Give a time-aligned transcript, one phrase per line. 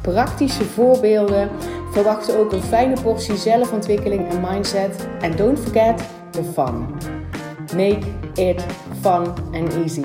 [0.00, 1.50] praktische voorbeelden.
[1.90, 5.08] Verwacht ook een fijne portie zelfontwikkeling en mindset.
[5.20, 6.86] En don't forget the fun.
[7.76, 8.64] Make it
[9.00, 10.04] fun and easy.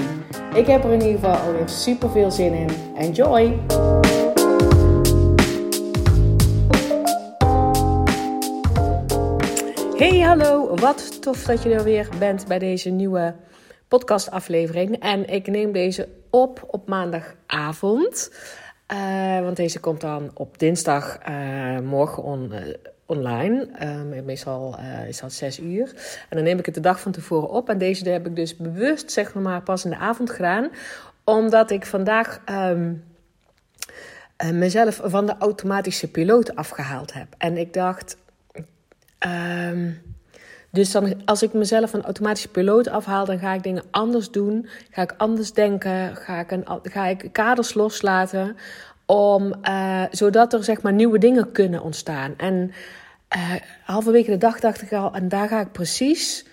[0.53, 2.69] Ik heb er in ieder geval alweer super veel zin in.
[2.97, 3.59] Enjoy!
[9.97, 10.75] Hey, hallo.
[10.75, 13.35] Wat tof dat je er weer bent bij deze nieuwe
[13.87, 14.99] podcastaflevering.
[14.99, 18.31] En ik neem deze op op maandagavond.
[18.93, 22.59] Uh, want deze komt dan op dinsdag uh, morgen uh,
[23.05, 23.67] online.
[24.25, 25.93] meestal is dat zes uur.
[26.29, 27.69] En dan neem ik het de dag van tevoren op.
[27.69, 30.69] En deze heb ik dus bewust, zeg maar, pas in de avond gedaan.
[31.23, 33.03] Omdat ik vandaag um,
[34.51, 37.27] mezelf van de automatische piloot afgehaald heb.
[37.37, 38.17] En ik dacht.
[39.19, 40.14] Um,
[40.75, 44.67] dus dan, als ik mezelf een automatische piloot afhaal, dan ga ik dingen anders doen.
[44.89, 46.15] Ga ik anders denken.
[46.15, 48.57] Ga ik, een, ga ik kaders loslaten.
[49.05, 52.33] Om, uh, zodat er zeg maar nieuwe dingen kunnen ontstaan.
[52.37, 52.71] En
[53.35, 53.53] uh,
[53.83, 56.45] halverwege de dag dacht ik al, en daar ga ik precies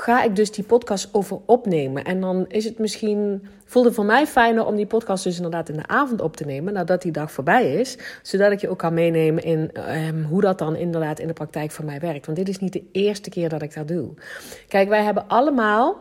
[0.00, 2.04] ga ik dus die podcast over opnemen.
[2.04, 5.76] En dan is het misschien, voelde voor mij fijner om die podcast dus inderdaad in
[5.76, 7.98] de avond op te nemen, nadat die dag voorbij is.
[8.22, 11.70] Zodat ik je ook kan meenemen in um, hoe dat dan inderdaad in de praktijk
[11.70, 12.26] voor mij werkt.
[12.26, 14.14] Want dit is niet de eerste keer dat ik dat doe.
[14.68, 15.96] Kijk, wij hebben allemaal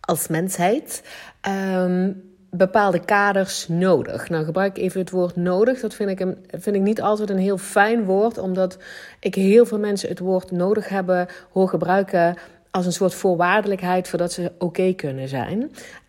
[0.00, 1.02] als mensheid.
[1.48, 2.22] Um,
[2.56, 4.28] bepaalde kaders nodig.
[4.28, 5.80] Nou gebruik ik even het woord nodig.
[5.80, 8.78] Dat vind ik, een, vind ik niet altijd een heel fijn woord, omdat
[9.20, 12.36] ik heel veel mensen het woord nodig hebben hoor gebruiken
[12.74, 15.60] als een soort voorwaardelijkheid voordat ze oké kunnen zijn.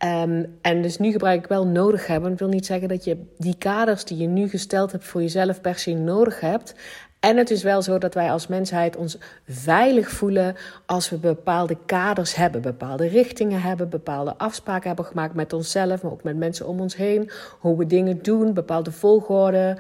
[0.06, 2.32] Um, en dus nu gebruik ik wel nodig hebben.
[2.32, 5.62] Ik wil niet zeggen dat je die kaders die je nu gesteld hebt voor jezelf
[5.62, 6.76] per se nodig hebt.
[7.20, 9.18] En het is wel zo dat wij als mensheid ons
[9.48, 10.56] veilig voelen
[10.86, 16.12] als we bepaalde kaders hebben, bepaalde richtingen hebben, bepaalde afspraken hebben gemaakt met onszelf, maar
[16.12, 17.30] ook met mensen om ons heen.
[17.60, 19.78] Hoe we dingen doen, bepaalde volgorde.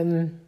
[0.00, 0.44] Um,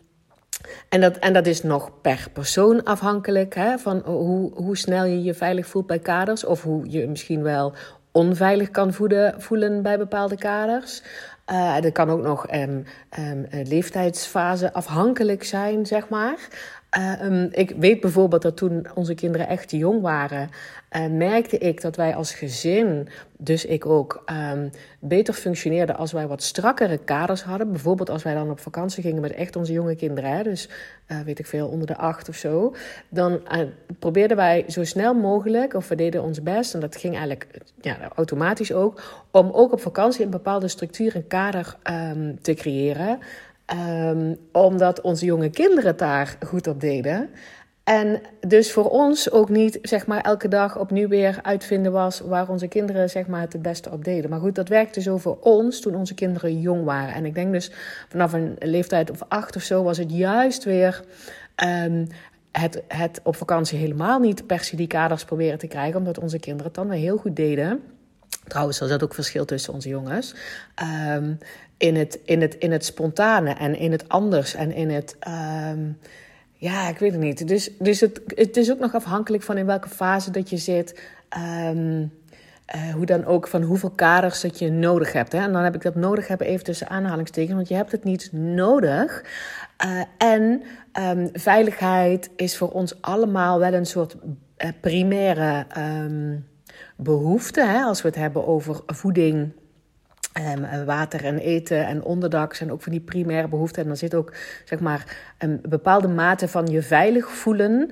[0.89, 5.23] en dat, en dat is nog per persoon afhankelijk, hè, van hoe, hoe snel je
[5.23, 6.45] je veilig voelt bij kaders.
[6.45, 7.75] Of hoe je misschien wel
[8.13, 8.93] onveilig kan
[9.39, 11.03] voelen bij bepaalde kaders.
[11.53, 12.85] Uh, dat kan ook nog um,
[13.51, 16.49] leeftijdsfase afhankelijk zijn, zeg maar.
[16.97, 20.49] Uh, um, ik weet bijvoorbeeld dat toen onze kinderen echt jong waren,
[20.97, 26.27] uh, merkte ik dat wij als gezin, dus ik ook, um, beter functioneerden als wij
[26.27, 27.71] wat strakkere kaders hadden.
[27.71, 30.69] Bijvoorbeeld als wij dan op vakantie gingen met echt onze jonge kinderen, dus
[31.09, 32.75] uh, weet ik veel, onder de acht of zo.
[33.09, 33.41] Dan
[33.99, 37.47] probeerden wij zo snel mogelijk, of we deden ons best, en dat ging eigenlijk
[37.81, 43.19] ja, automatisch ook, om ook op vakantie een bepaalde structuur en kader um, te creëren.
[43.75, 47.31] Um, omdat onze jonge kinderen het daar goed op deden.
[47.85, 52.49] En dus voor ons ook niet zeg maar, elke dag opnieuw weer uitvinden was waar
[52.49, 54.31] onze kinderen zeg maar, het het beste op deden.
[54.31, 57.15] Maar goed, dat werkte zo voor ons toen onze kinderen jong waren.
[57.15, 57.71] En ik denk dus
[58.09, 61.05] vanaf een leeftijd of acht of zo was het juist weer.
[61.85, 62.07] Um,
[62.53, 66.39] het, het op vakantie helemaal niet per se die kaders proberen te krijgen, omdat onze
[66.39, 67.83] kinderen het dan weer heel goed deden.
[68.49, 70.35] Trouwens, er zat ook verschil tussen onze jongens.
[71.15, 71.39] Um,
[71.77, 75.17] in, het, in, het, in het spontane en in het anders en in het.
[75.71, 75.99] Um,
[76.53, 77.49] ja, ik weet het niet.
[77.49, 81.01] Dus, dus het, het is ook nog afhankelijk van in welke fase dat je zit.
[81.67, 82.13] Um,
[82.75, 85.33] uh, hoe dan ook van hoeveel kaders dat je nodig hebt.
[85.33, 85.39] Hè?
[85.39, 88.29] En dan heb ik dat nodig hebben even tussen aanhalingstekens, want je hebt het niet
[88.33, 89.25] nodig.
[89.87, 90.63] Uh, en
[91.33, 94.17] veiligheid is voor ons allemaal wel een soort
[94.59, 95.67] uh, primaire
[96.99, 97.65] um, behoefte.
[97.65, 97.83] Hè?
[97.83, 99.53] Als we het hebben over voeding,
[100.55, 103.83] Um, water en eten en onderdak zijn ook van die primaire behoeften.
[103.83, 104.33] En dan zit ook
[104.65, 107.91] zeg maar, een bepaalde mate van je veilig voelen.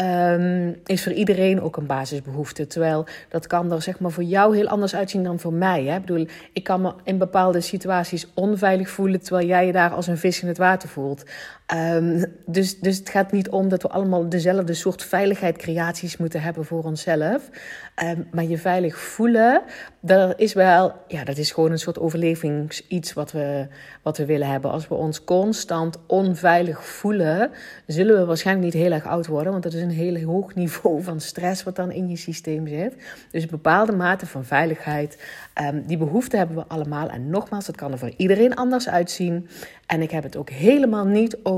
[0.00, 2.66] Um, is voor iedereen ook een basisbehoefte.
[2.66, 5.84] Terwijl dat kan er zeg maar, voor jou heel anders uitzien dan voor mij.
[5.84, 5.96] Hè?
[5.96, 10.06] Ik bedoel, ik kan me in bepaalde situaties onveilig voelen, terwijl jij je daar als
[10.06, 11.24] een vis in het water voelt.
[11.74, 16.64] Um, dus, dus het gaat niet om dat we allemaal dezelfde soort veiligheidscreaties moeten hebben
[16.64, 17.50] voor onszelf.
[18.04, 19.62] Um, maar je veilig voelen,
[20.00, 23.66] dat is wel, ja, dat is gewoon een soort overlevingsiets wat we,
[24.02, 24.70] wat we willen hebben.
[24.70, 27.50] Als we ons constant onveilig voelen,
[27.86, 31.02] zullen we waarschijnlijk niet heel erg oud worden, want dat is een heel hoog niveau
[31.02, 32.94] van stress wat dan in je systeem zit.
[33.30, 35.22] Dus een bepaalde mate van veiligheid.
[35.62, 37.08] Um, die behoefte hebben we allemaal.
[37.08, 39.48] En nogmaals, het kan er voor iedereen anders uitzien.
[39.86, 41.57] En ik heb het ook helemaal niet over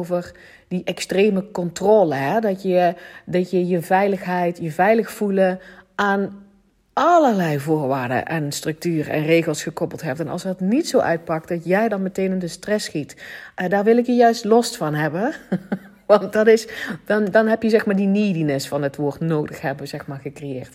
[0.69, 2.15] die extreme controle.
[2.15, 2.41] Hè?
[2.41, 2.95] Dat, je,
[3.27, 5.61] dat je je veiligheid, je veilig voelen
[5.95, 6.45] aan
[6.93, 10.21] allerlei voorwaarden en structuur en regels gekoppeld hebt.
[10.21, 13.17] En als dat niet zo uitpakt, dat jij dan meteen in de stress schiet.
[13.63, 15.33] Uh, daar wil ik je juist los van hebben.
[16.07, 16.69] Want dat is,
[17.05, 20.19] dan, dan heb je zeg maar die neediness van het woord nodig hebben zeg maar,
[20.19, 20.75] gecreëerd.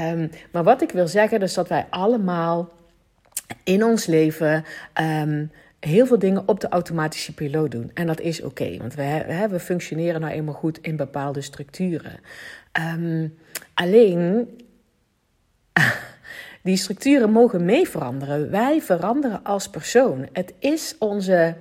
[0.00, 2.72] Um, maar wat ik wil zeggen is dat wij allemaal
[3.64, 4.64] in ons leven...
[5.00, 5.50] Um,
[5.80, 7.90] heel veel dingen op de automatische piloot doen.
[7.94, 12.20] En dat is oké, want we, we, we, functioneren nou eenmaal goed in bepaalde structuren.
[12.96, 13.34] Um,
[13.74, 14.48] alleen
[16.62, 18.50] die structuren mogen mee veranderen.
[18.50, 20.28] Wij veranderen als persoon.
[20.32, 21.56] Het is onze,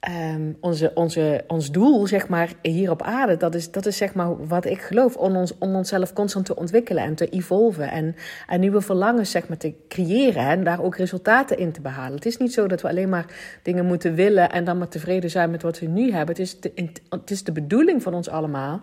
[0.00, 3.36] um, onze, onze, ons doel, zeg maar, hier op aarde.
[3.36, 5.16] Dat is, dat is zeg maar wat ik geloof.
[5.16, 7.90] Om, ons, om onszelf constant te ontwikkelen en te evolven.
[7.90, 8.16] En,
[8.46, 10.46] en nieuwe verlangens, zeg maar, te creëren.
[10.46, 12.14] En daar ook resultaten in te behalen.
[12.14, 13.26] Het is niet zo dat we alleen maar
[13.62, 16.34] dingen moeten willen en dan maar tevreden zijn met wat we nu hebben.
[16.34, 16.72] Het is de,
[17.08, 18.82] het is de bedoeling van ons allemaal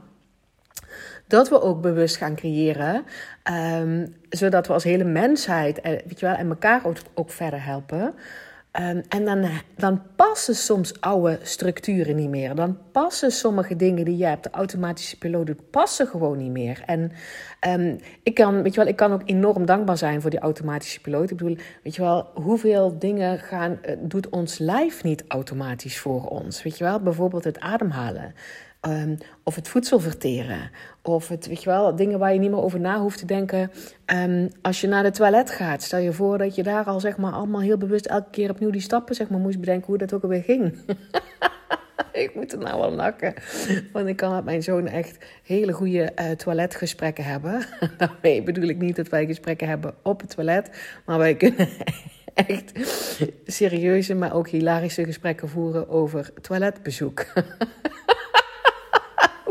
[1.27, 3.03] dat we ook bewust gaan creëren.
[3.79, 7.63] Um, zodat we als hele mensheid eh, weet je wel, en elkaar ook, ook verder
[7.63, 8.13] helpen.
[8.79, 9.45] Um, en dan,
[9.75, 12.55] dan passen soms oude structuren niet meer.
[12.55, 16.83] Dan passen sommige dingen die jij op de automatische piloot passen gewoon niet meer.
[16.85, 17.11] En
[17.67, 21.01] um, ik, kan, weet je wel, ik kan ook enorm dankbaar zijn voor die automatische
[21.01, 21.31] piloot.
[21.31, 26.25] Ik bedoel, weet je wel, hoeveel dingen gaan, uh, doet ons lijf niet automatisch voor
[26.25, 26.63] ons?
[26.63, 28.33] Weet je wel, bijvoorbeeld het ademhalen.
[28.87, 30.71] Um, of het voedsel verteren.
[31.01, 33.71] Of het, weet je wel, dingen waar je niet meer over na hoeft te denken.
[34.05, 37.17] Um, als je naar de toilet gaat, stel je voor dat je daar al zeg
[37.17, 40.13] maar allemaal heel bewust elke keer opnieuw die stappen zeg maar moest bedenken hoe dat
[40.13, 40.77] ook alweer ging.
[42.23, 43.33] ik moet er nou wel nakken.
[43.91, 47.65] Want ik kan met mijn zoon echt hele goede uh, toiletgesprekken hebben.
[47.97, 50.69] Daarmee bedoel ik niet dat wij gesprekken hebben op het toilet.
[51.05, 51.67] Maar wij kunnen
[52.33, 52.71] echt
[53.45, 57.25] serieuze, maar ook hilarische gesprekken voeren over toiletbezoek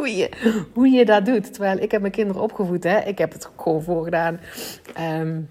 [0.05, 0.29] hoe, je,
[0.73, 1.53] hoe je dat doet.
[1.53, 2.99] Terwijl ik heb mijn kinderen opgevoed, hè.
[2.99, 4.41] Ik heb het gewoon voorgedaan.
[5.01, 5.49] Um,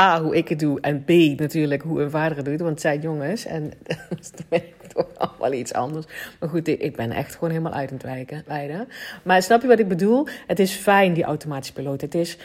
[0.00, 0.80] A, hoe ik het doe.
[0.80, 1.08] En B,
[1.40, 2.58] natuurlijk, hoe een vader het doet.
[2.58, 3.44] Want het zijn jongens.
[3.44, 3.72] En
[4.36, 5.06] dan ben ik toch
[5.38, 6.06] allemaal iets anders.
[6.40, 8.88] Maar goed, ik ben echt gewoon helemaal uit aan het wijken, wijden.
[9.22, 10.26] Maar snap je wat ik bedoel?
[10.46, 12.00] Het is fijn, die automatische piloot.
[12.00, 12.38] Het, is,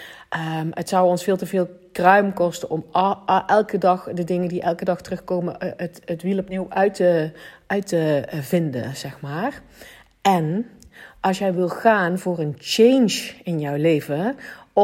[0.60, 2.86] um, het zou ons veel te veel kruim kosten om
[3.48, 7.32] elke dag de dingen die elke dag terugkomen, eh, het, het wiel opnieuw uit te,
[7.68, 9.62] uit te eh, vinden, zeg maar.
[10.36, 10.66] En
[11.20, 14.36] als jij wil gaan voor een change in jouw leven,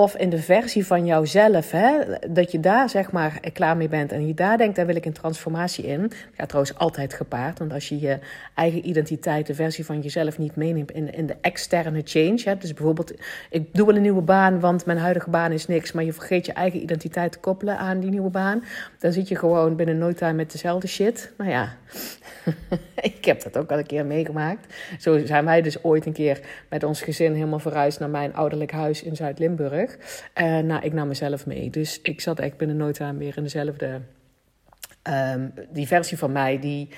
[0.01, 1.99] of in de versie van jouzelf, hè,
[2.29, 5.05] dat je daar zeg maar klaar mee bent en je daar denkt, daar wil ik
[5.05, 6.01] een transformatie in.
[6.01, 8.19] Dat gaat trouwens altijd gepaard, want als je je
[8.53, 12.41] eigen identiteit, de versie van jezelf niet meeneemt in, in de externe change.
[12.43, 13.13] Hè, dus bijvoorbeeld,
[13.49, 16.45] ik doe wel een nieuwe baan, want mijn huidige baan is niks, maar je vergeet
[16.45, 18.63] je eigen identiteit te koppelen aan die nieuwe baan.
[18.99, 21.31] Dan zit je gewoon binnen no time met dezelfde shit.
[21.37, 21.73] Nou ja,
[23.11, 24.73] ik heb dat ook al een keer meegemaakt.
[24.99, 26.39] Zo zijn wij dus ooit een keer
[26.69, 29.84] met ons gezin helemaal verhuisd naar mijn ouderlijk huis in Zuid-Limburg.
[29.91, 31.69] Uh, nou, ik nam mezelf mee.
[31.69, 34.01] Dus ik zat echt binnen nooit aan meer in dezelfde.
[35.03, 36.89] Um, die versie van mij die,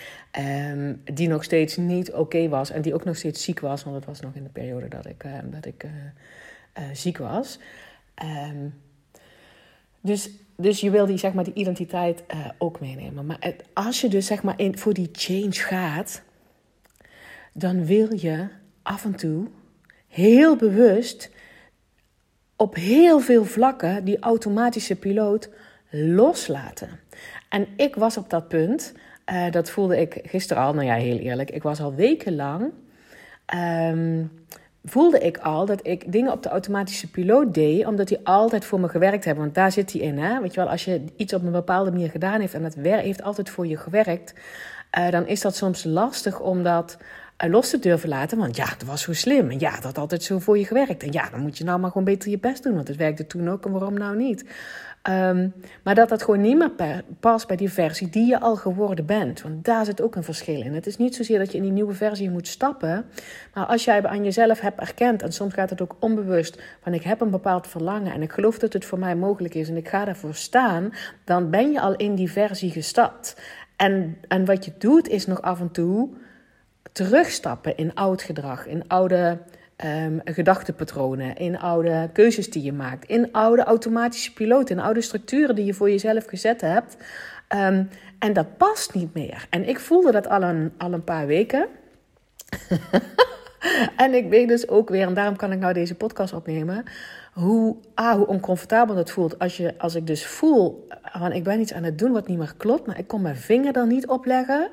[0.72, 2.70] um, die nog steeds niet oké was.
[2.70, 3.84] En die ook nog steeds ziek was.
[3.84, 7.60] Want het was nog in de periode dat ik, uh, dat ik uh, ziek was.
[10.02, 10.30] Dus
[10.60, 12.24] dus je wil die, zeg maar, die identiteit
[12.58, 13.26] ook meenemen.
[13.26, 16.22] Maar als je dus zeg maar, in, voor die change gaat,
[17.54, 18.48] dan wil je
[18.82, 19.48] af en toe
[20.08, 21.30] heel bewust
[22.58, 25.50] op heel veel vlakken die automatische piloot
[25.90, 26.90] loslaten.
[27.50, 28.94] En ik was op dat punt,
[29.32, 32.72] uh, dat voelde ik gisteren al, nou ja, heel eerlijk, ik was al wekenlang.
[33.56, 34.32] Um,
[34.84, 38.80] voelde ik al dat ik dingen op de automatische piloot deed, omdat die altijd voor
[38.80, 39.44] me gewerkt hebben.
[39.44, 40.18] Want daar zit hij in.
[40.18, 40.42] Hè?
[40.42, 43.24] Weet je wel, als je iets op een bepaalde manier gedaan heeft en het heeft
[43.24, 44.34] altijd voor je gewerkt,
[44.98, 47.06] uh, dan is dat soms lastig om dat uh,
[47.38, 48.38] los te durven laten.
[48.38, 49.50] Want ja, dat was zo slim.
[49.50, 51.04] En ja, dat had altijd zo voor je gewerkt.
[51.04, 53.28] En ja, dan moet je nou maar gewoon beter je best doen, want het werkte
[53.28, 54.46] toen ook en waarom nou niet?
[55.10, 55.54] Um,
[55.84, 59.42] maar dat dat gewoon niet meer past bij die versie die je al geworden bent.
[59.42, 60.74] Want daar zit ook een verschil in.
[60.74, 63.06] Het is niet zozeer dat je in die nieuwe versie moet stappen.
[63.54, 67.04] Maar als jij aan jezelf hebt erkend, en soms gaat het ook onbewust, van ik
[67.04, 69.88] heb een bepaald verlangen en ik geloof dat het voor mij mogelijk is en ik
[69.88, 73.42] ga daarvoor staan, dan ben je al in die versie gestapt.
[73.76, 76.10] En, en wat je doet is nog af en toe
[76.92, 79.38] terugstappen in oud gedrag, in oude
[79.86, 85.56] um, gedachtepatronen, in oude keuzes die je maakt, in oude automatische piloten, in oude structuren
[85.56, 86.98] die je voor jezelf gezet hebt.
[87.56, 87.90] Um,
[88.20, 89.48] en dat past niet meer.
[89.50, 91.68] En ik voelde dat al een, al een paar weken.
[93.98, 96.84] en ik weet dus ook weer, en daarom kan ik nou deze podcast opnemen,
[97.34, 99.40] hoe, ah, hoe oncomfortabel het voelt.
[99.40, 102.38] Als, je, als ik dus voel, van ik ben iets aan het doen wat niet
[102.38, 104.70] meer klopt, maar ik kon mijn vinger er niet op leggen.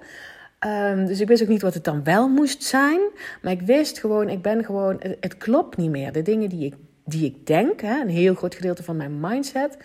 [0.64, 3.00] Ehm, dus ik wist ook niet wat het dan wel moest zijn.
[3.42, 6.12] Maar ik wist gewoon, ik ben gewoon, het, klopt niet meer.
[6.12, 9.76] De dingen die ik, die ik denk, hè, een heel groot gedeelte van mijn mindset,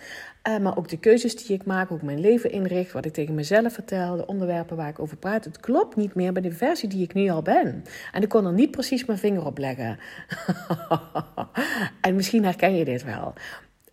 [0.48, 3.12] uh, maar ook de keuzes die ik maak, hoe ik mijn leven inricht, wat ik
[3.12, 5.44] tegen mezelf vertel, de onderwerpen waar ik over praat.
[5.44, 7.84] Het klopt niet meer bij de versie die ik nu al ben.
[8.12, 9.98] En ik kon er niet precies mijn vinger op leggen.
[12.00, 13.34] en misschien herken je dit wel.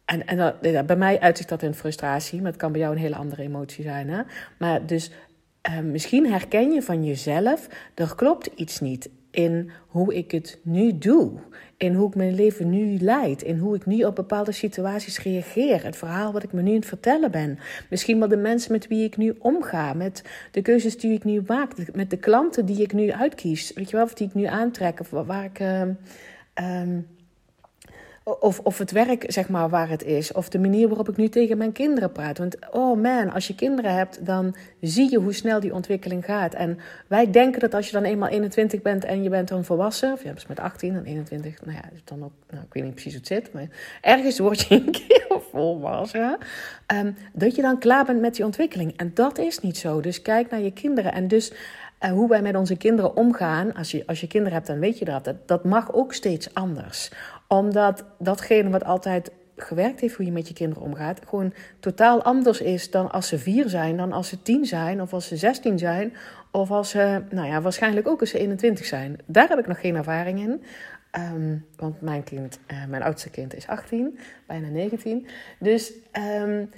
[0.06, 3.02] En, en dat, bij mij uitzicht dat in frustratie, maar het kan bij jou een
[3.02, 4.10] hele andere emotie zijn.
[4.10, 4.22] Hè?
[4.58, 5.12] Maar dus
[5.70, 10.98] uh, misschien herken je van jezelf, er klopt iets niet in hoe ik het nu
[10.98, 11.32] doe.
[11.78, 13.42] In hoe ik mijn leven nu leid.
[13.42, 15.84] In hoe ik nu op bepaalde situaties reageer.
[15.84, 17.60] Het verhaal wat ik me nu aan het vertellen ben.
[17.90, 19.94] Misschien wel de mensen met wie ik nu omga.
[19.94, 20.22] Met
[20.52, 21.94] de keuzes die ik nu maak.
[21.94, 23.74] Met de klanten die ik nu uitkies.
[23.74, 25.00] Weet je wel, of die ik nu aantrek.
[25.00, 25.60] Of waar ik.
[25.60, 25.82] Uh,
[26.82, 27.08] um,
[28.28, 30.32] of, of het werk, zeg maar, waar het is.
[30.32, 32.38] Of de manier waarop ik nu tegen mijn kinderen praat.
[32.38, 36.54] Want, oh man, als je kinderen hebt, dan zie je hoe snel die ontwikkeling gaat.
[36.54, 40.14] En wij denken dat als je dan eenmaal 21 bent en je bent dan volwassen.
[40.14, 42.94] Of je hebt met 18 en 21, nou ja, dan ook, nou, ik weet niet
[42.94, 43.54] precies hoe het zit.
[43.54, 43.68] Maar
[44.02, 46.38] ergens word je een keer volwassen.
[46.94, 48.98] Um, dat je dan klaar bent met die ontwikkeling.
[48.98, 50.02] En dat is niet zo.
[50.02, 51.14] Dus kijk naar je kinderen.
[51.14, 51.52] En dus...
[52.06, 55.00] Uh, hoe wij met onze kinderen omgaan, als je, als je kinderen hebt, dan weet
[55.00, 55.24] je dat.
[55.24, 55.36] dat.
[55.48, 57.10] Dat mag ook steeds anders
[57.48, 62.62] omdat datgene wat altijd gewerkt heeft, hoe je met je kinderen omgaat, gewoon totaal anders
[62.62, 65.80] is dan als ze vier zijn, dan als ze tien zijn, of als ze zestien
[65.80, 66.14] zijn,
[66.52, 69.18] of als ze, nou ja, waarschijnlijk ook als ze 21 zijn.
[69.26, 70.64] Daar heb ik nog geen ervaring in.
[71.36, 75.28] Um, want mijn kind, uh, mijn oudste kind is 18, bijna 19.
[75.60, 75.94] Dus
[76.42, 76.70] um,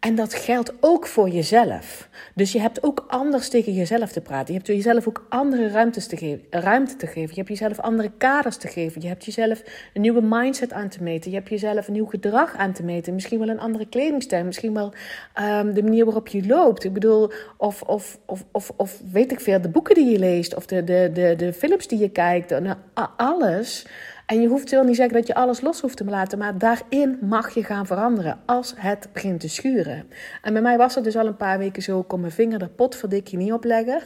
[0.00, 2.08] en dat geldt ook voor jezelf.
[2.34, 4.46] Dus je hebt ook anders tegen jezelf te praten.
[4.46, 7.28] Je hebt jezelf ook andere ruimtes te geven, ruimte te geven.
[7.28, 9.00] Je hebt jezelf andere kaders te geven.
[9.00, 9.62] Je hebt jezelf
[9.94, 11.30] een nieuwe mindset aan te meten.
[11.30, 13.14] Je hebt jezelf een nieuw gedrag aan te meten.
[13.14, 14.44] Misschien wel een andere kledingstijl.
[14.44, 14.92] Misschien wel
[15.40, 16.84] um, de manier waarop je loopt.
[16.84, 20.54] Ik bedoel, of, of, of, of, of weet ik veel, de boeken die je leest.
[20.54, 22.60] Of de, de, de, de films die je kijkt.
[22.60, 22.76] Nou,
[23.16, 23.86] alles.
[24.28, 27.18] En je hoeft wel niet zeggen dat je alles los hoeft te laten, maar daarin
[27.20, 30.04] mag je gaan veranderen als het begint te schuren.
[30.42, 32.68] En bij mij was het dus al een paar weken zo, kon mijn vinger de
[32.68, 34.02] potverdikje niet opleggen.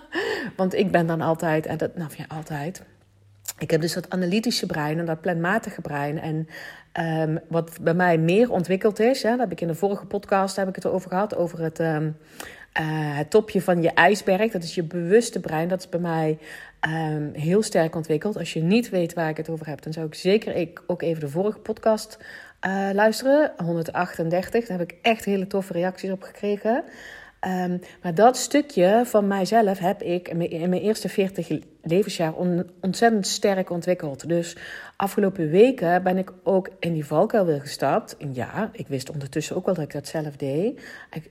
[0.56, 2.82] Want ik ben dan altijd, en dat, nou ja, altijd.
[3.58, 6.18] Ik heb dus dat analytische brein en dat planmatige brein.
[6.20, 6.48] En
[7.30, 10.56] um, wat bij mij meer ontwikkeld is, hè, dat heb ik in de vorige podcast
[10.56, 12.16] heb ik het over gehad, over het, um,
[12.80, 14.52] uh, het topje van je ijsberg.
[14.52, 15.68] Dat is je bewuste brein.
[15.68, 16.38] Dat is bij mij
[16.88, 18.36] um, heel sterk ontwikkeld.
[18.36, 21.02] Als je niet weet waar ik het over heb, dan zou ik zeker ik ook
[21.02, 22.18] even de vorige podcast
[22.66, 23.52] uh, luisteren.
[23.56, 24.66] 138.
[24.66, 26.84] Daar heb ik echt hele toffe reacties op gekregen.
[27.46, 30.36] Um, maar dat stukje van mijzelf heb ik in
[30.68, 31.50] mijn, eerste 40
[31.82, 32.34] levensjaar
[32.80, 34.28] ontzettend sterk ontwikkeld.
[34.28, 34.56] Dus
[34.96, 38.16] afgelopen weken ben ik ook in die valkuil weer gestapt.
[38.32, 40.80] Ja, ik wist ondertussen ook wel dat ik dat zelf deed.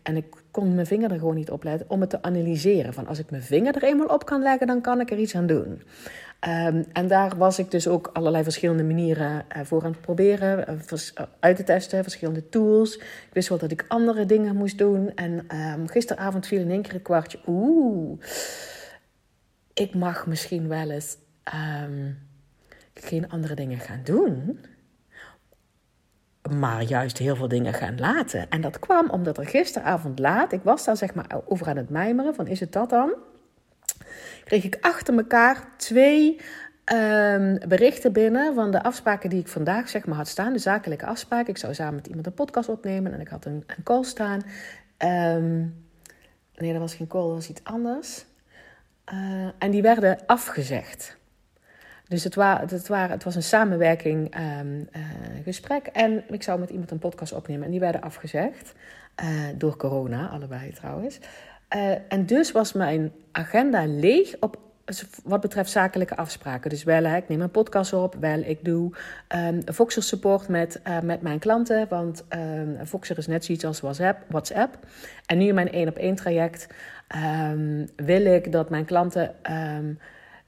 [0.03, 2.93] en ik kon mijn vinger er gewoon niet op leggen om het te analyseren.
[2.93, 5.35] Van als ik mijn vinger er eenmaal op kan leggen, dan kan ik er iets
[5.35, 5.81] aan doen.
[6.47, 10.81] Um, en daar was ik dus ook allerlei verschillende manieren uh, voor aan het proberen,
[10.93, 12.95] uh, uit te testen, verschillende tools.
[12.97, 15.15] Ik wist wel dat ik andere dingen moest doen.
[15.15, 17.39] En um, gisteravond viel in één keer een kwartje.
[17.47, 18.19] Oeh,
[19.73, 21.17] ik mag misschien wel eens
[21.83, 22.17] um,
[22.93, 24.59] geen andere dingen gaan doen
[26.49, 28.49] maar juist heel veel dingen gaan laten.
[28.49, 31.89] En dat kwam omdat er gisteravond laat, ik was daar zeg maar over aan het
[31.89, 33.13] mijmeren, van is het dat dan?
[34.51, 36.39] Kreeg ik achter elkaar twee
[36.93, 41.05] um, berichten binnen van de afspraken die ik vandaag zeg maar had staan, de zakelijke
[41.05, 41.49] afspraken.
[41.49, 44.41] Ik zou samen met iemand een podcast opnemen en ik had een, een call staan.
[45.35, 45.85] Um,
[46.55, 48.25] nee, dat was geen call, dat was iets anders.
[49.13, 51.17] Uh, en die werden afgezegd.
[52.07, 55.03] Dus het, het, het was een samenwerking um, uh,
[55.43, 55.85] gesprek.
[55.85, 57.65] En ik zou met iemand een podcast opnemen.
[57.65, 58.73] En die werden afgezegd.
[59.23, 61.19] Uh, door corona, allebei trouwens.
[61.75, 64.57] Uh, en dus was mijn agenda leeg op
[65.23, 66.69] wat betreft zakelijke afspraken.
[66.69, 68.15] Dus wel, ik neem een podcast op.
[68.19, 68.91] Wel, ik doe
[69.35, 71.87] um, Voxer support met, met mijn klanten.
[71.89, 74.23] Want um, Voxer is net zoiets als WhatsApp.
[74.27, 74.77] WhatsApp.
[75.25, 76.67] En nu in mijn één op één traject
[77.95, 79.35] wil ik dat mijn klanten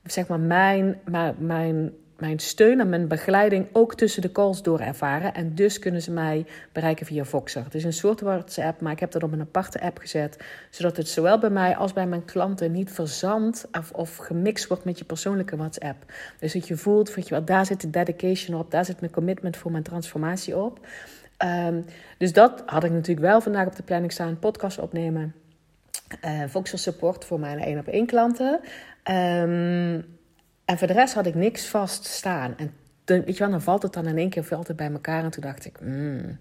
[0.04, 1.00] zeg maar, mijn,
[1.38, 5.34] mijn, mijn steun en mijn begeleiding ook tussen de calls door ervaren.
[5.34, 7.64] En dus kunnen ze mij bereiken via Voxer.
[7.64, 10.38] Het is een soort WhatsApp, maar ik heb dat op een aparte app gezet.
[10.70, 14.84] Zodat het zowel bij mij als bij mijn klanten niet verzandt of, of gemixt wordt
[14.84, 16.12] met je persoonlijke WhatsApp.
[16.40, 19.12] Dus dat je voelt, weet je wel, daar zit de dedication op, daar zit mijn
[19.12, 20.80] commitment voor mijn transformatie op.
[21.68, 21.86] Um,
[22.18, 25.36] dus dat had ik natuurlijk wel vandaag op de planning staan, podcast opnemen.
[26.26, 28.60] Uh, Voxer support voor mijn één op één klanten.
[29.12, 30.13] Um,
[30.66, 32.58] En voor de rest had ik niks vast staan.
[32.58, 35.24] En dan, weet je wel, dan valt het dan in één keer het bij elkaar.
[35.24, 36.38] En toen dacht ik, hmm,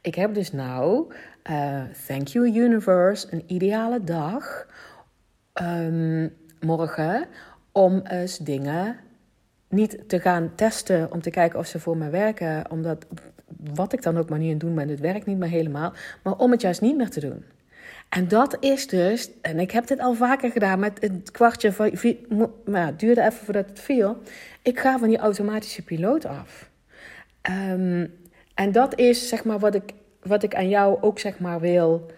[0.00, 1.12] ik heb dus nou,
[1.50, 4.66] uh, thank you universe, een ideale dag
[5.62, 7.26] um, morgen
[7.72, 8.96] om eens dingen
[9.68, 12.70] niet te gaan testen om te kijken of ze voor me werken.
[12.70, 13.06] Omdat
[13.74, 15.92] wat ik dan ook maar niet aan doen ben, het werkt niet meer helemaal.
[16.22, 17.44] Maar om het juist niet meer te doen.
[18.08, 21.90] En dat is dus, en ik heb dit al vaker gedaan met het kwartje van,
[22.72, 24.22] het duurde even voordat het viel.
[24.62, 26.70] Ik ga van die automatische piloot af.
[27.50, 28.14] Um,
[28.54, 32.10] en dat is zeg maar wat ik, wat ik aan jou ook zeg maar wil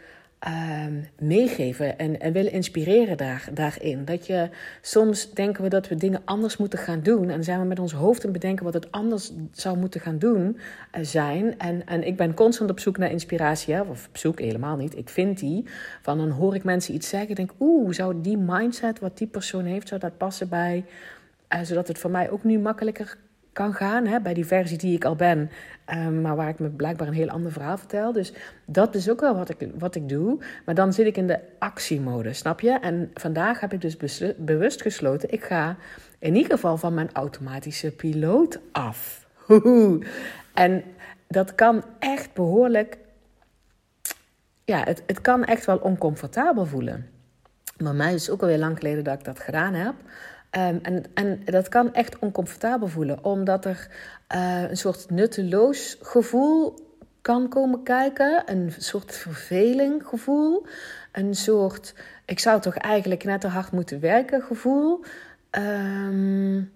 [0.49, 4.05] um, meegeven en, en willen inspireren daar, daarin.
[4.05, 4.49] Dat je
[4.81, 7.31] soms denken we dat we dingen anders moeten gaan doen.
[7.31, 10.57] En zijn we met ons hoofd aan bedenken wat het anders zou moeten gaan doen
[10.97, 11.59] uh, zijn.
[11.59, 13.81] En, en ik ben constant op zoek naar inspiratie.
[13.81, 14.97] Of op zoek helemaal niet.
[14.97, 15.65] Ik vind die.
[16.03, 17.35] Van dan hoor ik mensen iets zeggen.
[17.35, 20.85] Denk, oeh, zou die mindset wat die persoon heeft, zou dat passen bij.
[21.55, 23.17] Uh, zodat het voor mij ook nu makkelijker
[23.53, 24.07] kan gaan.
[24.07, 25.51] Hè, bij die versie die ik al ben.
[25.95, 28.13] Um, maar waar ik me blijkbaar een heel ander verhaal vertel.
[28.13, 28.33] Dus
[28.65, 30.39] dat is ook wel wat ik, wat ik doe.
[30.65, 32.71] Maar dan zit ik in de actiemode, snap je?
[32.71, 33.97] En vandaag heb ik dus
[34.37, 35.33] bewust gesloten.
[35.33, 35.77] Ik ga
[36.19, 39.27] in ieder geval van mijn automatische piloot af.
[40.55, 40.83] En
[41.29, 42.99] dat kan echt behoorlijk.
[44.65, 47.11] Ja, het, het kan echt wel oncomfortabel voelen.
[47.79, 49.95] Maar mij is ook alweer lang geleden dat ik dat gedaan heb.
[50.57, 53.89] Um, en, en dat kan echt oncomfortabel voelen, omdat er
[54.35, 56.89] uh, een soort nutteloos gevoel
[57.21, 58.43] kan komen kijken.
[58.47, 60.67] Een soort verveling gevoel.
[61.13, 65.05] Een soort, ik zou toch eigenlijk net te hard moeten werken gevoel.
[65.51, 66.73] Um,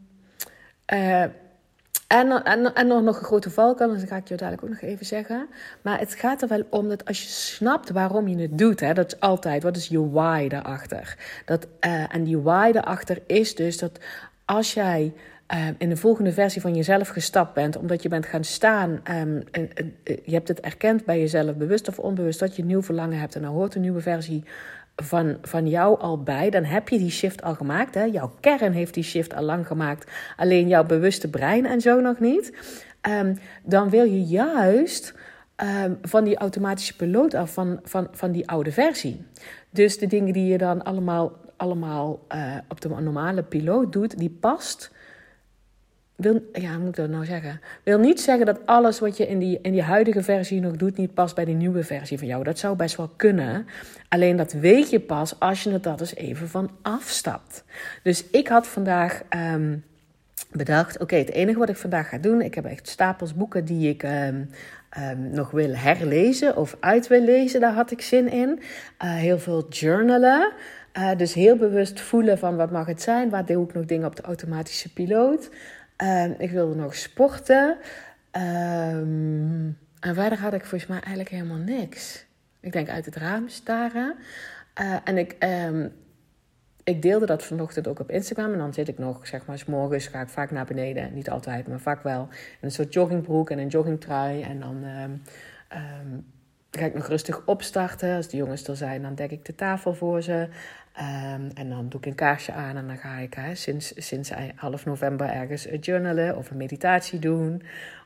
[2.15, 5.07] en, en, en nog, een grote valkuil, dat ga ik je dadelijk ook nog even
[5.07, 5.49] zeggen.
[5.83, 8.93] Maar het gaat er wel om dat als je snapt waarom je het doet, hè,
[8.93, 11.17] dat is altijd, wat is je why daarachter?
[11.45, 13.99] Dat, uh, en die why daarachter is dus dat
[14.45, 15.13] als jij
[15.55, 19.43] uh, in de volgende versie van jezelf gestapt bent, omdat je bent gaan staan, um,
[19.51, 19.71] en,
[20.05, 23.35] je hebt het erkend bij jezelf, bewust of onbewust, dat je een nieuw verlangen hebt
[23.35, 24.45] en dan hoort een nieuwe versie
[24.97, 27.95] van, van jou al bij, dan heb je die shift al gemaakt.
[27.95, 28.05] Hè?
[28.05, 32.21] Jouw kern heeft die shift al lang gemaakt, alleen jouw bewuste brein en zo nog
[32.21, 32.53] niet.
[33.09, 35.15] Um, dan wil je juist
[35.85, 39.25] um, van die automatische piloot af, van, van, van die oude versie.
[39.71, 44.37] Dus de dingen die je dan allemaal, allemaal uh, op de normale piloot doet, die
[44.41, 44.94] past
[46.25, 47.61] wil, ja, moet ik dat nou zeggen?
[47.83, 50.97] Wil niet zeggen dat alles wat je in die, in die huidige versie nog doet,
[50.97, 52.45] niet past bij de nieuwe versie van jou.
[52.45, 53.67] Dat zou best wel kunnen.
[54.09, 57.65] Alleen dat weet je pas als je het dat eens even van afstapt.
[58.03, 59.23] Dus ik had vandaag
[59.55, 59.85] um,
[60.53, 63.89] bedacht: oké, het enige wat ik vandaag ga doen, ik heb echt stapels boeken die
[63.89, 64.03] ik.
[64.03, 64.49] Um,
[64.99, 68.49] um, nog wil herlezen of uit wil lezen, daar had ik zin in.
[69.05, 70.53] Uh, heel veel journalen.
[70.99, 74.07] Uh, dus heel bewust voelen van wat mag het zijn, waar doe ik nog dingen
[74.07, 75.51] op de automatische piloot.
[76.03, 77.77] Uh, ik wilde nog sporten.
[78.31, 82.27] Ehm, en verder had ik volgens mij eigenlijk helemaal niks.
[82.61, 84.17] Ik denk uit het raam staren.
[84.81, 85.93] Uh, en ik, um,
[86.85, 88.53] ik deelde dat vanochtend ook op Instagram.
[88.53, 91.15] En dan zit ik nog, zeg maar, s morgens ga ik vaak naar beneden.
[91.15, 92.29] Niet altijd, maar vaak wel.
[92.31, 94.43] In een soort joggingbroek en een joggingtrui.
[94.43, 94.85] En dan
[96.71, 98.17] ga ik nog rustig opstarten.
[98.17, 100.49] Als de jongens er zijn, dan dek ik de tafel voor ze.
[100.99, 104.31] Um, en dan doe ik een kaarsje aan en dan ga ik hè, sinds, sinds
[104.55, 107.63] half november ergens journalen of een meditatie doen.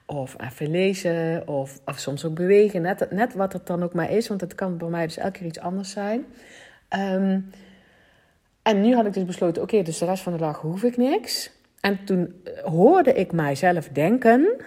[0.07, 2.83] Of even lezen of, of soms ook bewegen.
[2.83, 5.39] Net, net wat het dan ook maar is, want het kan bij mij dus elke
[5.39, 6.25] keer iets anders zijn.
[6.97, 7.51] Um,
[8.63, 10.97] en nu had ik dus besloten, oké, dus de rest van de dag hoef ik
[10.97, 11.51] niks.
[11.81, 14.61] En toen hoorde ik mijzelf denken,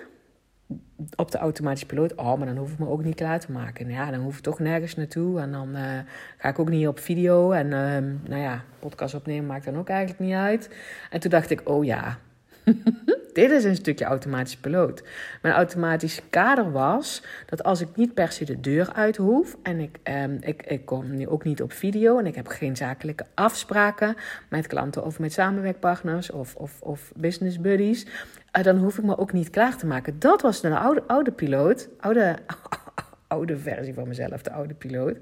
[1.16, 2.16] op de automatische piloot.
[2.16, 3.90] Oh, maar dan hoef ik me ook niet klaar te maken.
[3.90, 5.40] Ja, dan hoef ik toch nergens naartoe.
[5.40, 6.00] En dan uh,
[6.38, 7.52] ga ik ook niet op video.
[7.52, 10.76] En uh, nou ja, podcast opnemen maakt dan ook eigenlijk niet uit.
[11.10, 12.18] En toen dacht ik, oh ja,
[13.34, 15.04] dit is een stukje automatische piloot.
[15.41, 19.80] Mijn automatische kader was dat als ik niet per se de deur uit hoef en
[19.80, 23.26] ik, um, ik, ik kom nu ook niet op video en ik heb geen zakelijke
[23.34, 24.15] afspraken
[24.50, 28.06] met klanten of met samenwerkpartners of, of, of business buddies,
[28.58, 30.19] uh, dan hoef ik me ook niet klaar te maken.
[30.19, 32.36] Dat was een oude, oude piloot, oude,
[33.28, 35.17] oude versie van mezelf, de oude piloot.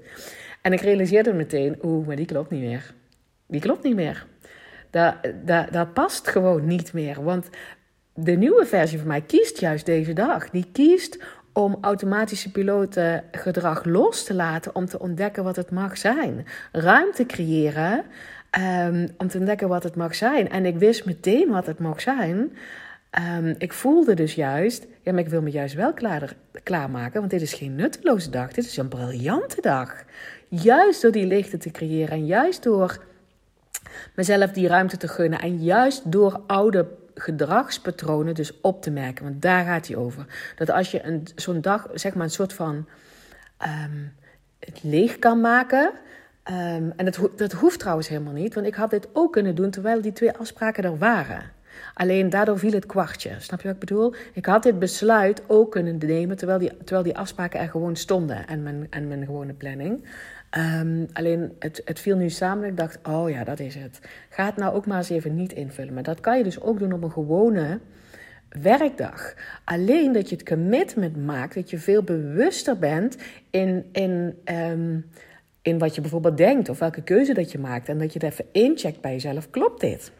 [0.62, 2.94] En ik realiseerde meteen, oeh, maar die klopt niet meer.
[3.46, 4.26] Die klopt niet meer.
[4.90, 7.22] Dat, dat, dat past gewoon niet meer.
[7.22, 7.48] Want
[8.14, 10.50] de nieuwe versie van mij kiest juist deze dag.
[10.50, 11.18] Die kiest
[11.52, 16.46] om automatische piloten gedrag los te laten om te ontdekken wat het mag zijn.
[16.72, 18.04] Ruimte creëren
[18.58, 20.50] um, om te ontdekken wat het mag zijn.
[20.50, 22.52] En ik wist meteen wat het mag zijn.
[23.38, 27.30] Um, ik voelde dus juist, ja, maar ik wil me juist wel klaar, klaarmaken, want
[27.30, 30.04] dit is geen nutteloze dag, dit is een briljante dag.
[30.48, 33.04] Juist door die lichten te creëren en juist door
[34.14, 35.40] mezelf die ruimte te gunnen.
[35.40, 39.24] En juist door oude gedragspatronen dus op te merken.
[39.24, 40.26] Want daar gaat hij over.
[40.56, 42.86] Dat als je een, zo'n dag, zeg maar, een soort van
[43.56, 44.04] ehm,
[44.58, 45.92] het leeg kan maken.
[46.44, 48.54] Um, en dat, dat hoeft trouwens helemaal niet.
[48.54, 51.42] Want ik had dit ook kunnen doen terwijl die twee afspraken er waren.
[52.00, 53.30] Alleen daardoor viel het kwartje.
[53.38, 54.14] Snap je wat ik bedoel?
[54.32, 58.46] Ik had dit besluit ook kunnen nemen terwijl die, terwijl die afspraken er gewoon stonden.
[58.46, 60.04] En mijn, en mijn gewone planning.
[60.58, 64.00] Um, alleen het, het viel nu samen en ik dacht, oh ja, dat is het.
[64.30, 65.94] Ga het nou ook maar eens even niet invullen.
[65.94, 67.80] Maar dat kan je dus ook doen op een gewone
[68.48, 69.34] werkdag.
[69.64, 73.16] Alleen dat je het commitment maakt, dat je veel bewuster bent
[73.50, 75.06] in, in, um,
[75.62, 77.88] in wat je bijvoorbeeld denkt of welke keuze dat je maakt.
[77.88, 79.50] En dat je het even incheckt bij jezelf.
[79.50, 80.12] Klopt dit?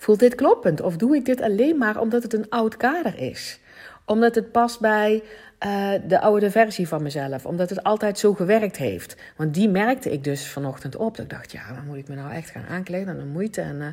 [0.00, 0.80] Voelt dit kloppend?
[0.80, 3.60] Of doe ik dit alleen maar omdat het een oud kader is?
[4.04, 5.22] Omdat het past bij
[5.66, 7.46] uh, de oude versie van mezelf.
[7.46, 9.16] Omdat het altijd zo gewerkt heeft.
[9.36, 11.16] Want die merkte ik dus vanochtend op.
[11.16, 13.60] Dat ik dacht, ja, dan moet ik me nou echt gaan aankleden aan de moeite.
[13.60, 13.86] En, uh,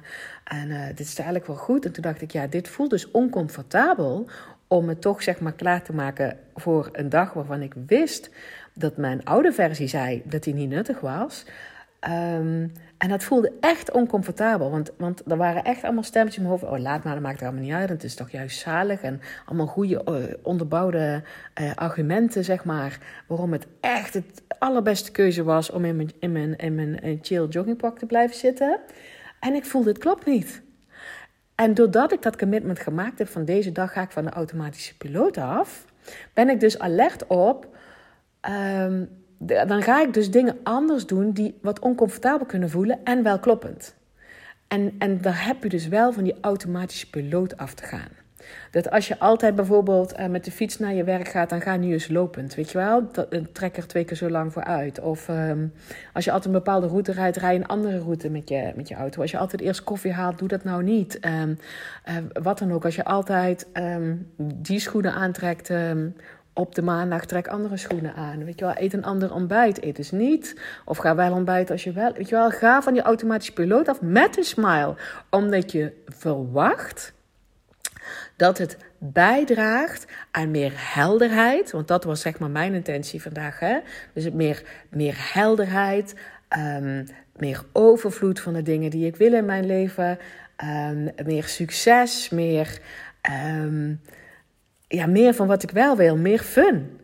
[0.44, 1.86] en uh, dit is eigenlijk wel goed.
[1.86, 4.30] En toen dacht ik, ja, dit voelt dus oncomfortabel.
[4.68, 8.30] Om me toch zeg maar klaar te maken voor een dag waarvan ik wist
[8.74, 11.46] dat mijn oude versie zei dat die niet nuttig was.
[12.02, 14.72] Um, en dat voelde echt oncomfortabel.
[14.72, 16.74] Want, want er waren echt allemaal stemmetjes in mijn hoofd.
[16.74, 17.90] Oh, laat maar, dat maakt allemaal niet uit.
[17.90, 19.02] Het is toch juist zalig.
[19.02, 21.24] En allemaal goede, uh, onderbouwde
[21.62, 23.00] uh, argumenten, zeg maar.
[23.28, 27.20] Waarom het echt het allerbeste keuze was om in mijn, in mijn, in mijn in
[27.22, 28.80] chill joggingpak te blijven zitten.
[29.40, 30.62] En ik voelde, het klopt niet.
[31.56, 34.98] En doordat ik dat commitment gemaakt heb van deze dag ga ik van de automatische
[34.98, 35.86] piloot af,
[36.34, 37.76] ben ik dus alert op.
[38.82, 43.40] Um, dan ga ik dus dingen anders doen die wat oncomfortabel kunnen voelen en wel
[43.40, 43.96] kloppend.
[44.68, 48.10] En, en daar heb je dus wel van die automatische piloot af te gaan.
[48.72, 51.74] Dat als je altijd bijvoorbeeld uh, met de fiets naar je werk gaat, dan ga
[51.74, 52.56] je nu eens lopend.
[52.56, 53.08] Weet je wel?
[53.52, 55.00] Trek er twee keer zo lang voor uit.
[55.00, 55.74] Of um,
[56.14, 58.96] als je altijd een bepaalde route rijdt, rij een andere route met je, met je
[58.96, 59.22] auto.
[59.22, 61.20] Als je altijd eerst koffie haalt, doe dat nou niet.
[61.26, 61.58] Um,
[62.10, 62.86] uh, wat dan ook.
[62.86, 65.72] Als je altijd um, die schoenen aantrekt
[66.58, 68.46] op de maandag trek andere schoenen aan.
[68.46, 69.84] Weet je wel, eet een ander ontbijt.
[69.84, 70.62] Eet dus niet.
[70.86, 72.14] Of ga wel ontbijten als je wel.
[72.14, 74.96] Weet je wel, ga van die automatische piloot af met een smile.
[75.30, 77.14] Omdat je verwacht
[78.36, 81.72] dat het bijdraagt aan meer helderheid.
[81.72, 83.60] Want dat was zeg maar mijn intentie vandaag.
[83.60, 83.80] Hè?
[84.14, 86.16] Dus meer, meer helderheid.
[86.58, 90.18] Um, meer overvloed van de dingen die ik wil in mijn leven.
[90.64, 92.30] Um, meer succes.
[92.30, 92.80] Meer.
[93.56, 94.02] Um,
[94.88, 96.98] ja, meer van wat ik wel wil, meer fun.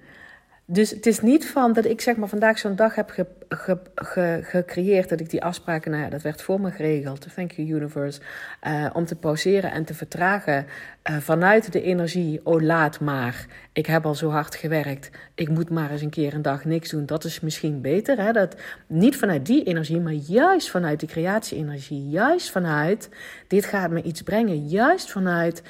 [0.66, 3.78] Dus het is niet van dat ik zeg maar vandaag zo'n dag heb ge, ge,
[3.96, 7.28] ge, gecreëerd dat ik die afspraken, nou ja, dat werd voor me geregeld.
[7.36, 8.22] Thank you universe.
[8.68, 10.66] Uh, om te pauzeren en te vertragen
[11.10, 12.40] uh, vanuit de energie.
[12.44, 13.46] Oh, laat maar.
[13.74, 15.10] Ik heb al zo hard gewerkt.
[15.36, 17.06] Ik moet maar eens een keer een dag niks doen.
[17.06, 18.18] Dat is misschien beter.
[18.20, 18.32] Hè?
[18.32, 18.56] Dat,
[18.88, 22.10] niet vanuit die energie, maar juist vanuit die creatie-energie.
[22.10, 23.10] Juist vanuit
[23.48, 24.68] dit gaat me iets brengen.
[24.68, 25.64] Juist vanuit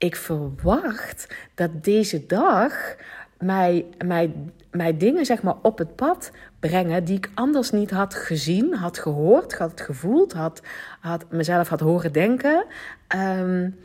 [0.00, 2.96] ik verwacht dat deze dag
[3.38, 4.32] mij, mij,
[4.70, 8.98] mij dingen zeg maar, op het pad brengen die ik anders niet had gezien, had
[8.98, 10.62] gehoord, had gevoeld, had,
[11.00, 12.64] had mezelf had horen denken.
[13.16, 13.78] Um,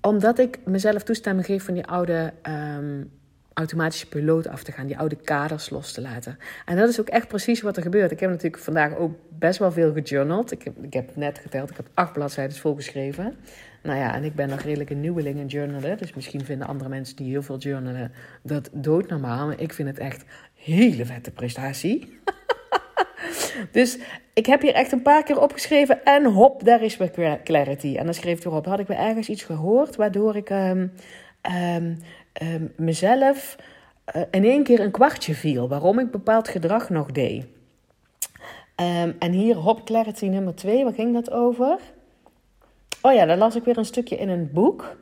[0.00, 3.10] omdat ik mezelf toestemming geef van die oude um,
[3.52, 6.38] automatische piloot af te gaan, die oude kaders los te laten.
[6.64, 8.10] En dat is ook echt precies wat er gebeurt.
[8.10, 10.52] Ik heb natuurlijk vandaag ook best wel veel gejournald.
[10.52, 13.36] Ik heb, ik heb net geteld, ik heb acht bladzijden volgeschreven.
[13.88, 15.98] Nou ja, en ik ben nog redelijk een nieuweling in journalen.
[15.98, 19.46] Dus misschien vinden andere mensen die heel veel journalen dat doodnormaal.
[19.46, 20.24] Maar ik vind het echt
[20.54, 22.18] hele vette prestatie.
[23.72, 23.98] dus
[24.34, 26.04] ik heb hier echt een paar keer opgeschreven.
[26.04, 27.96] En hop, daar is weer clarity.
[27.96, 29.96] En dan schreef ik erop, had ik weer ergens iets gehoord...
[29.96, 30.92] waardoor ik um,
[31.72, 31.98] um,
[32.42, 33.56] um, mezelf
[34.16, 35.68] uh, in één keer een kwartje viel.
[35.68, 37.46] Waarom ik bepaald gedrag nog deed.
[39.18, 40.84] en hier hop clarity nummer twee.
[40.84, 41.78] Waar ging dat over?
[43.02, 44.96] Oh ja, dan las ik weer een stukje in een boek.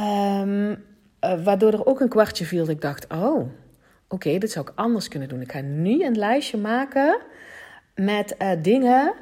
[0.00, 2.68] Um, uh, waardoor er ook een kwartje viel.
[2.68, 3.48] Ik dacht, oh, oké,
[4.08, 5.40] okay, dit zou ik anders kunnen doen.
[5.40, 7.18] Ik ga nu een lijstje maken
[7.94, 9.14] met uh, dingen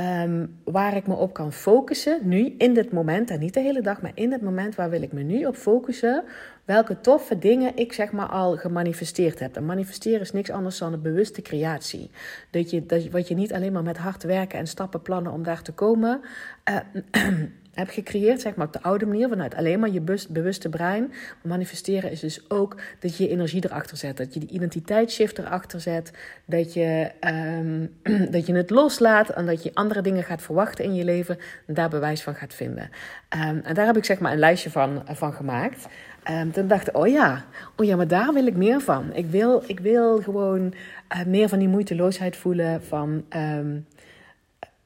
[0.00, 2.20] um, waar ik me op kan focussen.
[2.22, 3.30] Nu, in dit moment.
[3.30, 4.74] En niet de hele dag, maar in dit moment.
[4.74, 6.24] Waar wil ik me nu op focussen?
[6.64, 9.56] welke toffe dingen ik zeg maar al gemanifesteerd heb.
[9.56, 12.10] En manifesteren is niks anders dan een bewuste creatie.
[12.50, 15.42] Dat je, dat, wat je niet alleen maar met hard werken en stappen plannen om
[15.42, 16.20] daar te komen...
[16.70, 17.32] Uh,
[17.74, 21.12] heb gecreëerd, zeg maar op de oude manier, vanuit alleen maar je bewuste brein.
[21.42, 25.80] Manifesteren is dus ook dat je je energie erachter zet, dat je die identiteitsshift erachter
[25.80, 26.10] zet,
[26.44, 27.90] dat je, um,
[28.34, 31.74] dat je het loslaat en dat je andere dingen gaat verwachten in je leven en
[31.74, 32.90] daar bewijs van gaat vinden.
[33.34, 35.86] Um, en daar heb ik zeg maar een lijstje van, van gemaakt.
[36.30, 37.44] Um, toen dacht ik, oh ja,
[37.76, 39.14] oh ja, maar daar wil ik meer van.
[39.14, 40.74] Ik wil, ik wil gewoon
[41.16, 43.24] uh, meer van die moeiteloosheid voelen van...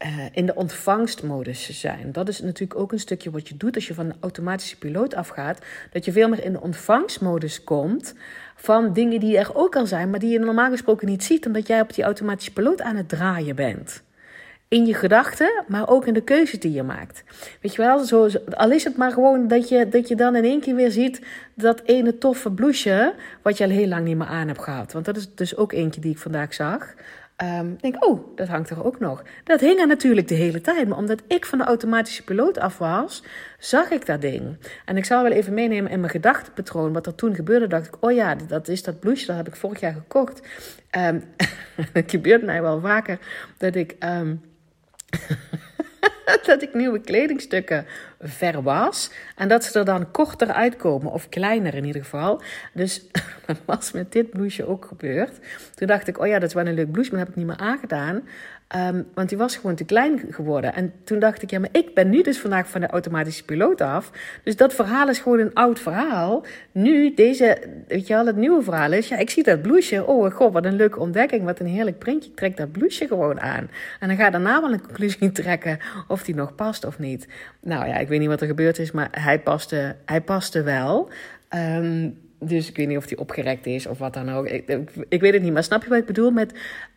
[0.05, 2.13] uh, in de ontvangstmodus zijn.
[2.13, 5.15] Dat is natuurlijk ook een stukje wat je doet als je van de automatische piloot
[5.15, 5.59] afgaat.
[5.93, 8.15] Dat je veel meer in de ontvangstmodus komt
[8.57, 11.67] van dingen die er ook al zijn, maar die je normaal gesproken niet ziet, omdat
[11.67, 14.03] jij op die automatische piloot aan het draaien bent.
[14.69, 17.25] In je gedachten, maar ook in de keuzes die je maakt.
[17.61, 20.61] Weet je wel, al is het maar gewoon dat je, dat je dan in één
[20.61, 21.23] keer weer ziet
[21.55, 24.93] dat ene toffe blouseje, wat je al heel lang niet meer aan hebt gehad.
[24.93, 26.95] Want dat is dus ook eentje die ik vandaag zag.
[27.45, 29.23] Um, denk, oh, dat hangt er ook nog.
[29.45, 30.89] Dat hing er natuurlijk de hele tijd.
[30.89, 33.23] Maar omdat ik van de automatische piloot af was,
[33.59, 34.57] zag ik dat ding.
[34.85, 36.93] En ik zal wel even meenemen in mijn gedachtepatroon.
[36.93, 39.27] Wat er toen gebeurde, dacht ik, oh ja, dat is dat blouseje.
[39.27, 40.41] Dat heb ik vorig jaar gekocht.
[40.97, 41.25] Um,
[41.93, 43.19] het gebeurt mij wel vaker
[43.59, 43.97] dat ik...
[44.01, 44.41] Um,
[46.47, 47.87] dat ik nieuwe kledingstukken
[48.21, 49.11] verwas.
[49.37, 52.43] En dat ze er dan korter uitkomen, of kleiner in ieder geval.
[52.73, 53.07] Dus
[53.47, 55.39] dat was met dit blouseje ook gebeurd.
[55.75, 57.47] Toen dacht ik, oh ja, dat is wel een leuk blouse, maar dat heb ik
[57.47, 58.29] niet meer aangedaan.
[58.77, 60.75] Um, want die was gewoon te klein geworden.
[60.75, 63.81] En toen dacht ik, ja, maar ik ben nu dus vandaag van de automatische piloot
[63.81, 64.11] af.
[64.43, 66.45] Dus dat verhaal is gewoon een oud verhaal.
[66.73, 70.07] Nu, deze, weet je wel, het nieuwe verhaal is, ja, ik zie dat blouseje.
[70.07, 71.45] Oh, god, wat een leuke ontdekking.
[71.45, 72.31] Wat een heerlijk printje.
[72.31, 73.71] Ik trek dat blouseje gewoon aan.
[74.01, 75.79] En dan ga daarna wel een conclusie trekken
[76.09, 77.29] of die nog past of niet.
[77.61, 81.11] Nou ja, ik weet niet wat er gebeurd is, maar hij paste, hij paste wel.
[81.55, 84.47] Um, dus ik weet niet of die opgerekt is of wat dan ook.
[84.47, 85.53] Ik, ik, weet het niet.
[85.53, 86.53] Maar snap je wat ik bedoel met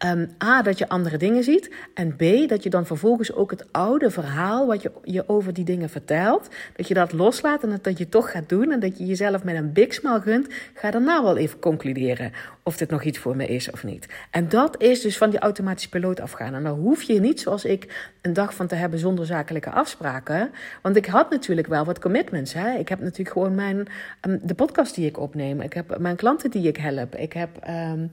[0.05, 1.73] um, A, dat je andere dingen ziet.
[1.93, 5.65] En B, dat je dan vervolgens ook het oude verhaal wat je, je over die
[5.65, 6.47] dingen vertelt.
[6.75, 8.71] Dat je dat loslaat en dat, dat je toch gaat doen.
[8.71, 10.47] En dat je jezelf met een big smile gunt.
[10.73, 12.31] Ga daarna wel even concluderen
[12.63, 14.07] of dit nog iets voor me is of niet.
[14.31, 16.53] En dat is dus van die automatische piloot afgaan.
[16.53, 20.51] En dan hoef je niet zoals ik een dag van te hebben zonder zakelijke afspraken.
[20.81, 22.53] Want ik had natuurlijk wel wat commitments.
[22.53, 22.77] Hè?
[22.77, 23.87] Ik heb natuurlijk gewoon mijn,
[24.27, 27.15] um, de podcast die ik op Ik heb mijn klanten die ik help.
[27.15, 27.49] Ik heb.
[27.69, 28.11] Um,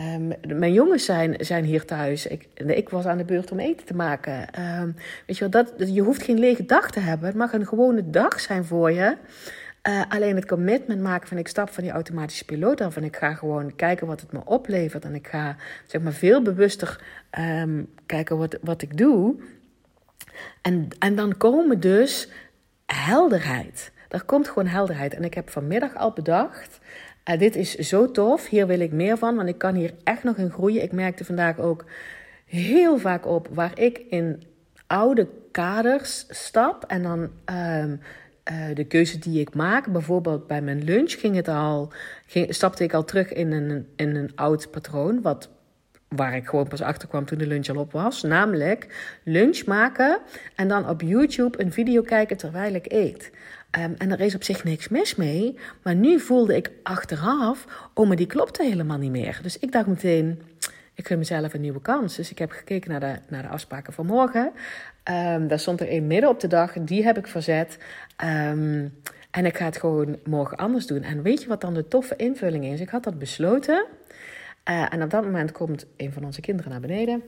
[0.00, 2.26] um, mijn jongens zijn, zijn hier thuis.
[2.26, 4.48] Ik, ik was aan de beurt om eten te maken.
[4.80, 4.94] Um,
[5.26, 7.26] weet je, wel, dat, je hoeft geen lege dag te hebben.
[7.26, 9.16] Het mag een gewone dag zijn voor je.
[9.88, 13.16] Uh, alleen het commitment maken van ik stap van die automatische piloot af en ik
[13.16, 15.04] ga gewoon kijken wat het me oplevert.
[15.04, 17.00] En ik ga zeg maar veel bewuster
[18.06, 19.34] kijken wat, wat ik doe.
[20.62, 22.28] En, en dan komen dus
[22.86, 23.92] helderheid.
[24.08, 25.14] Er komt gewoon helderheid.
[25.14, 26.78] En ik heb vanmiddag al bedacht.
[27.30, 28.48] Uh, dit is zo tof.
[28.48, 29.36] Hier wil ik meer van.
[29.36, 30.82] Want ik kan hier echt nog in groeien.
[30.82, 31.84] Ik merkte vandaag ook
[32.44, 34.42] heel vaak op waar ik in
[34.86, 36.84] oude kaders stap.
[36.84, 38.00] En dan um,
[38.52, 39.92] uh, de keuze die ik maak.
[39.92, 41.92] Bijvoorbeeld bij mijn lunch ging het al,
[42.26, 45.22] ging, stapte ik al terug in een, in een oud patroon.
[45.22, 45.48] Wat
[46.08, 48.22] waar ik gewoon pas achter kwam toen de lunch al op was.
[48.22, 50.18] Namelijk lunch maken
[50.54, 53.30] en dan op YouTube een video kijken terwijl ik eet.
[53.78, 55.58] Um, en er is op zich niks mis mee.
[55.82, 59.38] Maar nu voelde ik achteraf, oh, maar die klopte helemaal niet meer.
[59.42, 60.42] Dus ik dacht meteen,
[60.94, 62.16] ik gun mezelf een nieuwe kans.
[62.16, 64.52] Dus ik heb gekeken naar de, naar de afspraken van morgen.
[65.04, 67.78] Um, daar stond er een midden op de dag, die heb ik verzet.
[68.24, 68.94] Um,
[69.30, 71.02] en ik ga het gewoon morgen anders doen.
[71.02, 72.80] En weet je wat dan de toffe invulling is?
[72.80, 73.86] Ik had dat besloten.
[74.70, 77.22] Uh, en op dat moment komt een van onze kinderen naar beneden.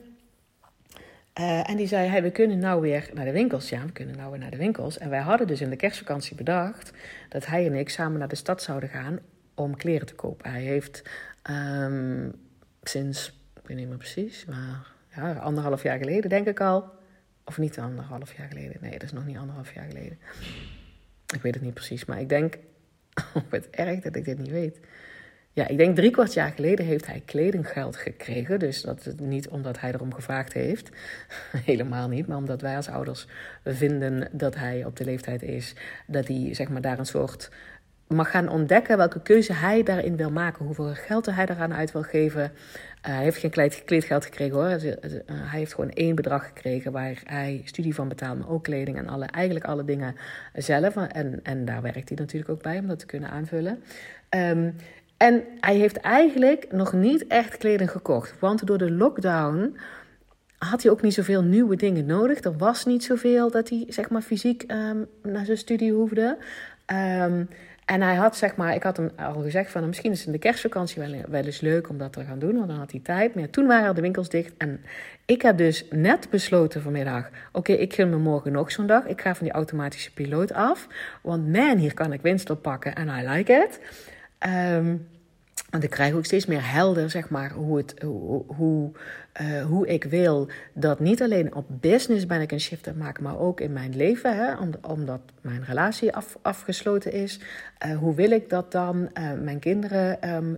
[1.41, 3.69] Uh, en die zei, hey, we kunnen nou weer naar de winkels.
[3.69, 4.97] Ja, we kunnen nou weer naar de winkels.
[4.97, 6.91] En wij hadden dus in de kerstvakantie bedacht
[7.29, 9.19] dat hij en ik samen naar de stad zouden gaan
[9.55, 10.51] om kleren te kopen.
[10.51, 11.03] Hij heeft
[11.49, 12.33] um,
[12.83, 13.27] sinds,
[13.61, 16.89] ik weet niet meer precies, maar ja, anderhalf jaar geleden denk ik al.
[17.43, 18.77] Of niet anderhalf jaar geleden.
[18.81, 20.19] Nee, dat is nog niet anderhalf jaar geleden.
[21.33, 22.57] Ik weet het niet precies, maar ik denk,
[23.33, 24.79] oh, het erg dat ik dit niet weet.
[25.53, 28.59] Ja, ik denk drie kwart jaar geleden heeft hij kledinggeld gekregen.
[28.59, 30.89] Dus dat is niet omdat hij erom gevraagd heeft.
[31.65, 32.27] Helemaal niet.
[32.27, 33.27] Maar omdat wij als ouders
[33.63, 35.75] vinden dat hij op de leeftijd is.
[36.07, 37.49] Dat hij zeg maar, daar een soort
[38.07, 40.65] mag gaan ontdekken welke keuze hij daarin wil maken.
[40.65, 42.41] Hoeveel geld hij eraan uit wil geven.
[42.41, 42.49] Uh,
[43.01, 44.69] hij heeft geen kleedgeld gekregen hoor.
[44.69, 44.77] Uh,
[45.31, 49.07] hij heeft gewoon één bedrag gekregen waar hij studie van betaalt, maar ook kleding en
[49.07, 50.15] alle, eigenlijk alle dingen
[50.53, 50.95] zelf.
[50.95, 53.83] En, en daar werkt hij natuurlijk ook bij om dat te kunnen aanvullen.
[54.29, 54.75] Um,
[55.21, 58.33] en hij heeft eigenlijk nog niet echt kleding gekocht.
[58.39, 59.77] Want door de lockdown
[60.57, 62.39] had hij ook niet zoveel nieuwe dingen nodig.
[62.39, 66.37] Er was niet zoveel dat hij zeg maar, fysiek um, naar zijn studie hoefde.
[66.85, 67.49] Um,
[67.85, 70.33] en hij had, zeg maar, ik had hem al gezegd van misschien is het in
[70.33, 72.99] de kerstvakantie wel, wel eens leuk om dat te gaan doen, want dan had hij
[73.03, 73.35] tijd.
[73.35, 74.81] Maar toen waren de winkels dicht en
[75.25, 79.05] ik heb dus net besloten vanmiddag, oké, ik gun me morgen nog zo'n dag.
[79.05, 80.87] Ik ga van die automatische piloot af,
[81.21, 83.79] want man, hier kan ik winst op pakken en I like it.
[84.47, 85.07] Um,
[85.69, 88.91] Want ik krijg ook steeds meer helder, zeg maar, hoe, het, hoe, hoe,
[89.41, 93.23] uh, hoe ik wil dat niet alleen op business ben ik een shift te maken,
[93.23, 97.39] maar ook in mijn leven, hè, omdat mijn relatie af, afgesloten is.
[97.85, 99.09] Uh, hoe wil ik dat dan?
[99.13, 100.55] Uh, mijn kinderen um,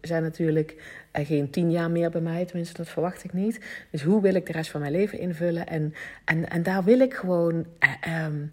[0.00, 3.60] zijn natuurlijk geen tien jaar meer bij mij, tenminste dat verwacht ik niet.
[3.90, 5.66] Dus hoe wil ik de rest van mijn leven invullen?
[5.66, 7.66] En, en, en daar wil ik gewoon...
[8.26, 8.52] Um,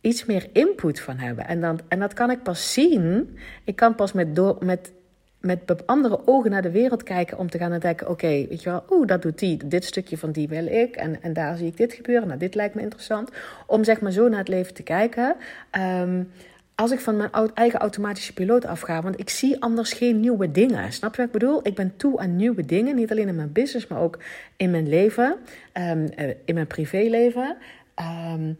[0.00, 1.46] iets meer input van hebben.
[1.46, 3.36] En, dan, en dat kan ik pas zien.
[3.64, 4.92] Ik kan pas met, door, met,
[5.40, 8.84] met andere ogen naar de wereld kijken om te gaan denken: oké, weet je wel,
[8.90, 10.96] oeh, dat doet die, dit stukje van die wil ik.
[10.96, 12.26] En, en daar zie ik dit gebeuren.
[12.26, 13.30] Nou, dit lijkt me interessant.
[13.66, 15.36] Om zeg maar zo naar het leven te kijken.
[15.78, 16.30] Um,
[16.80, 20.92] als ik van mijn eigen automatische piloot afga, want ik zie anders geen nieuwe dingen.
[20.92, 21.60] Snap je wat ik bedoel?
[21.62, 24.18] Ik ben toe aan nieuwe dingen, niet alleen in mijn business, maar ook
[24.56, 25.36] in mijn leven,
[25.74, 26.08] um,
[26.44, 27.56] in mijn privéleven.
[28.32, 28.56] Um,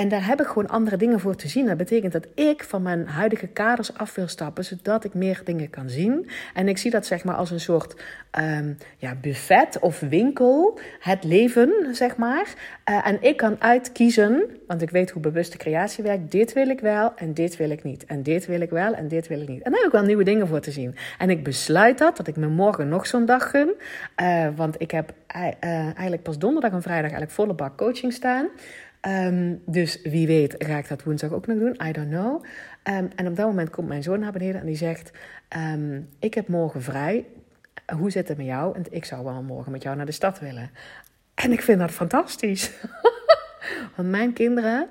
[0.00, 1.66] en daar heb ik gewoon andere dingen voor te zien.
[1.66, 5.70] Dat betekent dat ik van mijn huidige kaders af wil stappen, zodat ik meer dingen
[5.70, 6.28] kan zien.
[6.54, 8.02] En ik zie dat zeg maar als een soort
[8.38, 12.54] um, ja, buffet of winkel, het leven, zeg maar.
[12.90, 16.30] Uh, en ik kan uitkiezen, want ik weet hoe bewuste creatie werkt.
[16.30, 18.04] Dit wil ik wel en dit wil ik niet.
[18.04, 19.62] En dit wil ik wel en dit wil ik niet.
[19.62, 20.96] En daar heb ik wel nieuwe dingen voor te zien.
[21.18, 23.74] En ik besluit dat, dat ik me morgen nog zo'n dag gun.
[24.22, 28.48] Uh, want ik heb uh, eigenlijk pas donderdag en vrijdag eigenlijk volle bak coaching staan.
[29.08, 31.88] Um, dus wie weet ga ik dat woensdag ook nog doen.
[31.88, 32.44] I don't know.
[32.84, 35.10] Um, en op dat moment komt mijn zoon naar beneden en die zegt...
[35.56, 37.26] Um, ik heb morgen vrij.
[37.96, 38.76] Hoe zit het met jou?
[38.76, 40.70] En ik zou wel morgen met jou naar de stad willen.
[41.34, 42.72] En ik vind dat fantastisch.
[43.96, 44.88] Want mijn kinderen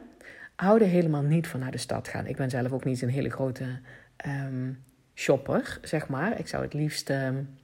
[0.56, 2.28] houden helemaal niet van naar de stad gaan.
[2.28, 3.66] Ik ben zelf ook niet een hele grote
[5.16, 6.40] shopper, zeg maar.
[6.40, 7.10] Ik zou het liefst...
[7.10, 7.58] en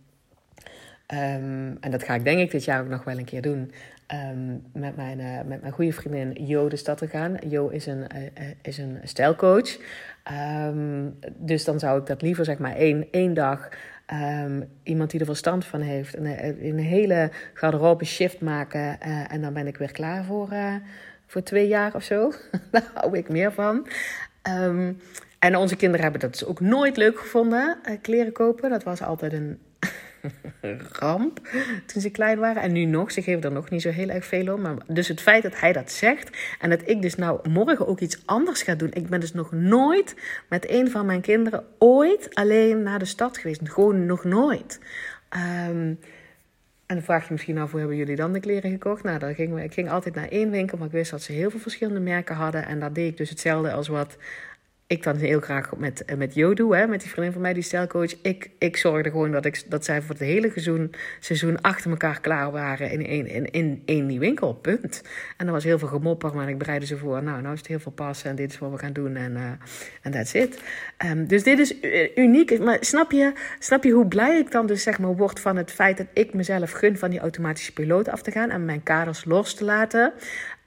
[1.90, 3.72] dat ga ik denk ik dit jaar ook nog wel een keer doen.
[4.14, 7.38] Um, met, mijn, uh, met mijn goede vriendin Jo de stad te gaan.
[7.48, 9.78] Jo is een, uh, is een stijlcoach.
[10.68, 13.70] Um, dus dan zou ik dat liever zeg maar één, één dag...
[14.14, 16.18] Um, iemand die er verstand van heeft.
[16.18, 19.00] Een, een hele garderobe shift maken.
[19.30, 20.50] En dan ben ik weer klaar voor,
[21.26, 22.32] voor twee jaar of zo.
[22.72, 23.88] Daar hou ik meer van.
[25.40, 27.78] en onze kinderen hebben dat dus ook nooit leuk gevonden.
[28.02, 28.70] kleren kopen.
[28.70, 29.60] Dat was altijd een
[30.92, 31.40] ramp
[31.86, 32.62] toen ze klein waren.
[32.62, 34.62] En nu nog, ze geven er nog niet zo heel erg veel om.
[34.62, 38.00] Maar dus het feit dat hij dat zegt en dat ik dus nou morgen ook
[38.00, 38.92] iets anders ga doen.
[38.94, 40.16] Ik ben dus nog nooit
[40.50, 43.62] met een van mijn kinderen ooit alleen naar de stad geweest.
[43.64, 44.80] Gewoon nog nooit.
[45.70, 46.00] Um,
[46.86, 49.04] en dan vraag je misschien af, hoe hebben jullie dan de kleren gekocht?
[49.04, 51.50] Nou, dan gingen ik ging altijd naar één winkel, maar ik wist dat ze heel
[51.50, 52.66] veel verschillende merken hadden.
[52.66, 54.18] En daar deed ik dus hetzelfde als wat
[54.88, 57.54] ik dan heel graag met, eh, met Jo doe, hè, met die vriendin van mij,
[57.54, 58.22] die stijlcoach.
[58.22, 62.22] Ik, ik zorgde gewoon dat, ik, dat zij voor het hele seizoen, seizoen achter elkaar
[62.22, 64.54] klaar waren in één in, in, in die winkel.
[64.54, 65.04] Punt.
[65.38, 67.24] En er was heel veel gemopper, maar ik bereidde ze voor.
[67.24, 69.32] Nou, nou is het heel veel passen en dit is wat we gaan doen en
[70.04, 70.62] uh, that's it.
[71.06, 71.76] Um, dus dit is
[72.16, 72.60] uniek.
[72.60, 75.72] Maar snap je, snap je hoe blij ik dan dus zeg maar word van het
[75.72, 79.26] feit dat ik mezelf gun van die automatische piloot af te gaan en mijn kaders
[79.26, 80.14] los te laten?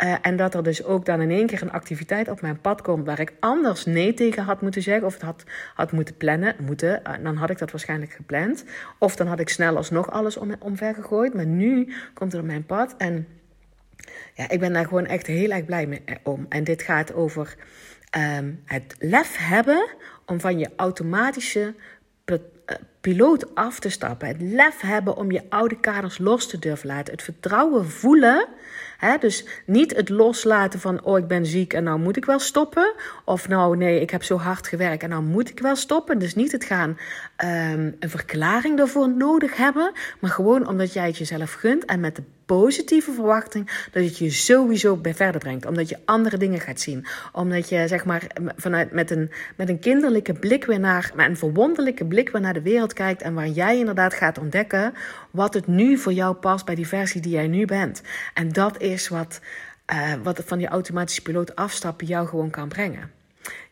[0.03, 2.83] Uh, en dat er dus ook dan in één keer een activiteit op mijn pad
[2.83, 6.55] komt waar ik anders nee tegen had moeten zeggen of het had, had moeten plannen.
[6.59, 8.65] Moeten, uh, dan had ik dat waarschijnlijk gepland.
[8.99, 11.35] Of dan had ik snel alsnog alles om, omver gegooid.
[11.35, 13.27] Maar nu komt het op mijn pad en
[14.35, 16.47] ja, ik ben daar gewoon echt heel erg blij mee eh, om.
[16.49, 17.57] En dit gaat over
[18.39, 19.89] um, het lef hebben
[20.27, 21.75] om van je automatische
[23.01, 24.29] piloot af te stappen.
[24.29, 27.13] Het lef hebben om je oude kaders los te durven laten.
[27.13, 28.47] Het vertrouwen voelen
[29.21, 32.95] dus niet het loslaten van, oh ik ben ziek en nou moet ik wel stoppen.
[33.25, 36.19] Of nou nee, ik heb zo hard gewerkt en nou moet ik wel stoppen.
[36.19, 36.99] Dus niet het gaan
[37.45, 39.93] um, een verklaring daarvoor nodig hebben.
[40.21, 44.31] Maar gewoon omdat jij het jezelf gunt en met de positieve verwachting dat het je
[44.31, 45.67] sowieso bij verder brengt.
[45.67, 47.07] Omdat je andere dingen gaat zien.
[47.33, 51.37] Omdat je zeg maar vanuit met een, met een kinderlijke blik weer naar, met een
[51.37, 53.23] verwonderlijke blik weer naar de wereld kijkt.
[53.23, 54.95] En waar jij inderdaad gaat ontdekken
[55.31, 58.03] wat het nu voor jou past bij die versie die jij nu bent.
[58.35, 59.41] En dat is wat,
[59.93, 63.18] uh, wat van die automatische piloot afstappen jou gewoon kan brengen.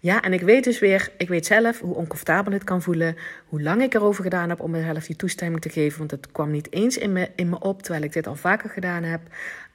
[0.00, 3.16] Ja, en ik weet dus weer, ik weet zelf hoe oncomfortabel het kan voelen.
[3.46, 5.98] Hoe lang ik erover gedaan heb om mezelf die toestemming te geven.
[5.98, 8.70] Want het kwam niet eens in me, in me op, terwijl ik dit al vaker
[8.70, 9.20] gedaan heb.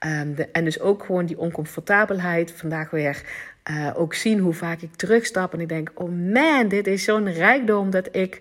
[0.05, 2.51] Um, de, en dus ook gewoon die oncomfortabelheid.
[2.51, 3.23] Vandaag weer
[3.71, 5.53] uh, ook zien hoe vaak ik terugstap.
[5.53, 8.39] En ik denk, oh man, dit is zo'n rijkdom dat ik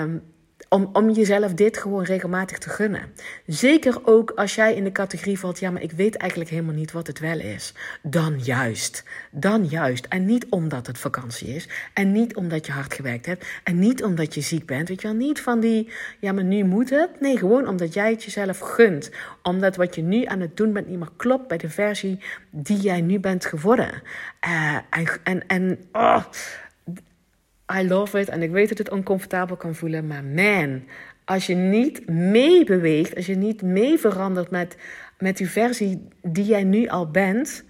[0.00, 0.22] um,
[0.72, 3.12] om, om jezelf dit gewoon regelmatig te gunnen.
[3.46, 6.92] Zeker ook als jij in de categorie valt, ja, maar ik weet eigenlijk helemaal niet
[6.92, 7.74] wat het wel is.
[8.02, 9.04] Dan juist.
[9.30, 10.06] Dan juist.
[10.06, 11.68] En niet omdat het vakantie is.
[11.94, 13.46] En niet omdat je hard gewerkt hebt.
[13.64, 14.88] En niet omdat je ziek bent.
[14.88, 15.88] Weet je wel, niet van die,
[16.20, 17.20] ja, maar nu moet het.
[17.20, 19.10] Nee, gewoon omdat jij het jezelf gunt.
[19.42, 22.20] Omdat wat je nu aan het doen bent niet meer klopt bij de versie
[22.50, 24.02] die jij nu bent geworden.
[24.46, 26.24] Uh, en, en, en oh,
[27.80, 28.28] I love it.
[28.28, 30.06] En ik weet dat het oncomfortabel kan voelen.
[30.06, 30.82] Maar man,
[31.24, 34.76] als je niet meebeweegt, als je niet mee verandert met,
[35.18, 37.64] met die versie die jij nu al bent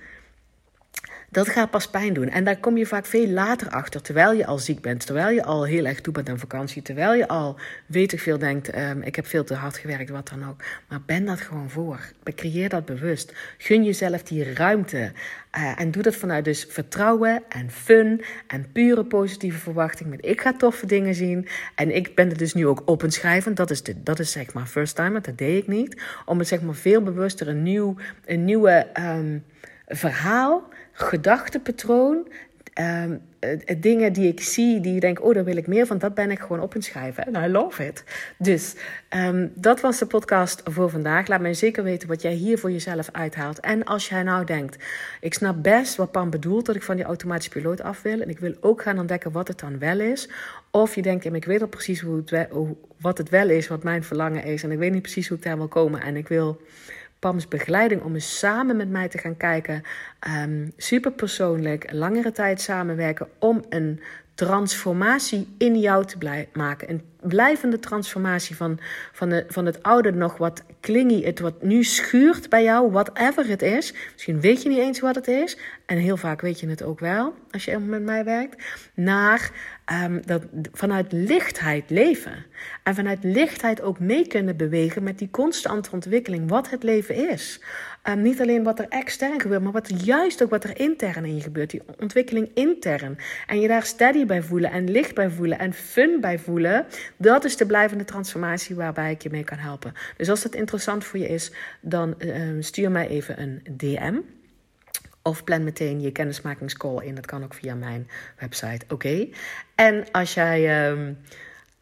[1.32, 2.28] dat gaat pas pijn doen.
[2.28, 5.44] En daar kom je vaak veel later achter, terwijl je al ziek bent, terwijl je
[5.44, 9.02] al heel erg toe bent aan vakantie, terwijl je al weet ik veel denkt, ehm,
[9.02, 10.62] ik heb veel te hard gewerkt, wat dan ook.
[10.88, 12.00] Maar ben dat gewoon voor.
[12.34, 13.32] Creëer dat bewust.
[13.58, 15.12] Gun jezelf die ruimte.
[15.58, 20.10] Uh, en doe dat vanuit dus vertrouwen en fun en pure positieve verwachting.
[20.10, 21.48] Met ik ga toffe dingen zien.
[21.74, 23.54] En ik ben er dus nu ook op schrijven.
[23.54, 26.02] Dat is, de, dat is zeg maar first time, dat deed ik niet.
[26.24, 29.44] Om het zeg maar veel bewuster een, nieuw, een nieuwe um,
[29.86, 30.68] verhaal
[31.02, 32.26] gedachtepatroon.
[32.80, 33.20] Um,
[33.78, 36.30] dingen die ik zie, die ik denk, oh, daar wil ik meer van, dat ben
[36.30, 37.24] ik gewoon op schrijven.
[37.26, 38.04] En I love it.
[38.38, 38.74] Dus
[39.16, 41.26] um, dat was de podcast voor vandaag.
[41.26, 43.60] Laat mij zeker weten wat jij hier voor jezelf uithaalt.
[43.60, 44.84] En als jij nou denkt,
[45.20, 48.20] ik snap best wat Pam bedoelt, dat ik van die automatische piloot af wil.
[48.20, 50.28] En ik wil ook gaan ontdekken wat het dan wel is.
[50.70, 54.44] Of je denkt, ik weet al precies hoe wat het wel is, wat mijn verlangen
[54.44, 54.62] is.
[54.62, 56.00] En ik weet niet precies hoe ik daar wil komen.
[56.00, 56.60] En ik wil
[57.22, 59.82] Pams begeleiding om eens samen met mij te gaan kijken.
[60.44, 64.00] Um, super persoonlijk, langere tijd samenwerken om een
[64.46, 66.90] transformatie in jou te maken.
[66.90, 68.78] Een blijvende transformatie van,
[69.12, 73.48] van, de, van het oude nog wat klingy, het wat nu schuurt bij jou, whatever
[73.48, 73.94] het is.
[74.12, 75.58] Misschien weet je niet eens wat het is.
[75.86, 78.62] En heel vaak weet je het ook wel, als je met mij werkt.
[78.94, 79.50] Naar
[80.04, 82.44] um, dat, vanuit lichtheid leven.
[82.82, 87.60] En vanuit lichtheid ook mee kunnen bewegen met die constante ontwikkeling, wat het leven is.
[88.08, 91.34] Um, niet alleen wat er extern gebeurt, maar wat juist ook wat er intern in
[91.34, 91.70] je gebeurt.
[91.70, 93.18] Die ontwikkeling intern.
[93.46, 96.86] En je daar steady bij voelen en licht bij voelen en fun bij voelen.
[97.16, 99.92] Dat is de blijvende transformatie waarbij ik je mee kan helpen.
[100.16, 104.18] Dus als dat interessant voor je is, dan um, stuur mij even een DM.
[105.22, 107.14] Of plan meteen je kennismakingscall in.
[107.14, 108.84] Dat kan ook via mijn website.
[108.88, 109.28] Oké.
[109.74, 110.90] En als jij.
[110.90, 111.18] Um,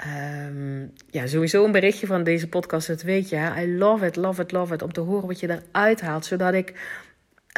[0.07, 3.53] Um, ja, sowieso een berichtje van deze podcast, dat weet je.
[3.59, 4.83] I love it, love it, love it.
[4.83, 6.25] Om te horen wat je eruit haalt.
[6.25, 6.75] Zodat ik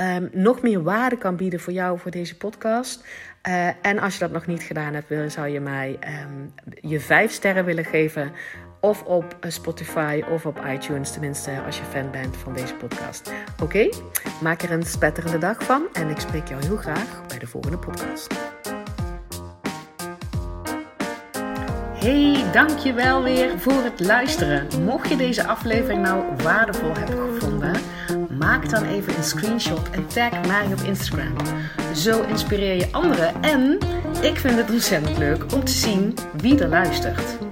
[0.00, 3.04] um, nog meer waarde kan bieden voor jou, voor deze podcast.
[3.48, 7.32] Uh, en als je dat nog niet gedaan hebt, zou je mij um, je vijf
[7.32, 8.32] sterren willen geven.
[8.80, 13.32] Of op Spotify of op iTunes, tenminste als je fan bent van deze podcast.
[13.62, 13.88] Oké,
[14.40, 15.82] maak er een spetterende dag van.
[15.92, 18.51] En ik spreek jou heel graag bij de volgende podcast.
[22.02, 24.66] Hey, dankjewel weer voor het luisteren.
[24.84, 27.80] Mocht je deze aflevering nou waardevol hebben gevonden,
[28.38, 31.36] maak dan even een screenshot en tag mij op Instagram.
[31.94, 33.78] Zo inspireer je anderen en
[34.20, 37.51] ik vind het ontzettend leuk om te zien wie er luistert.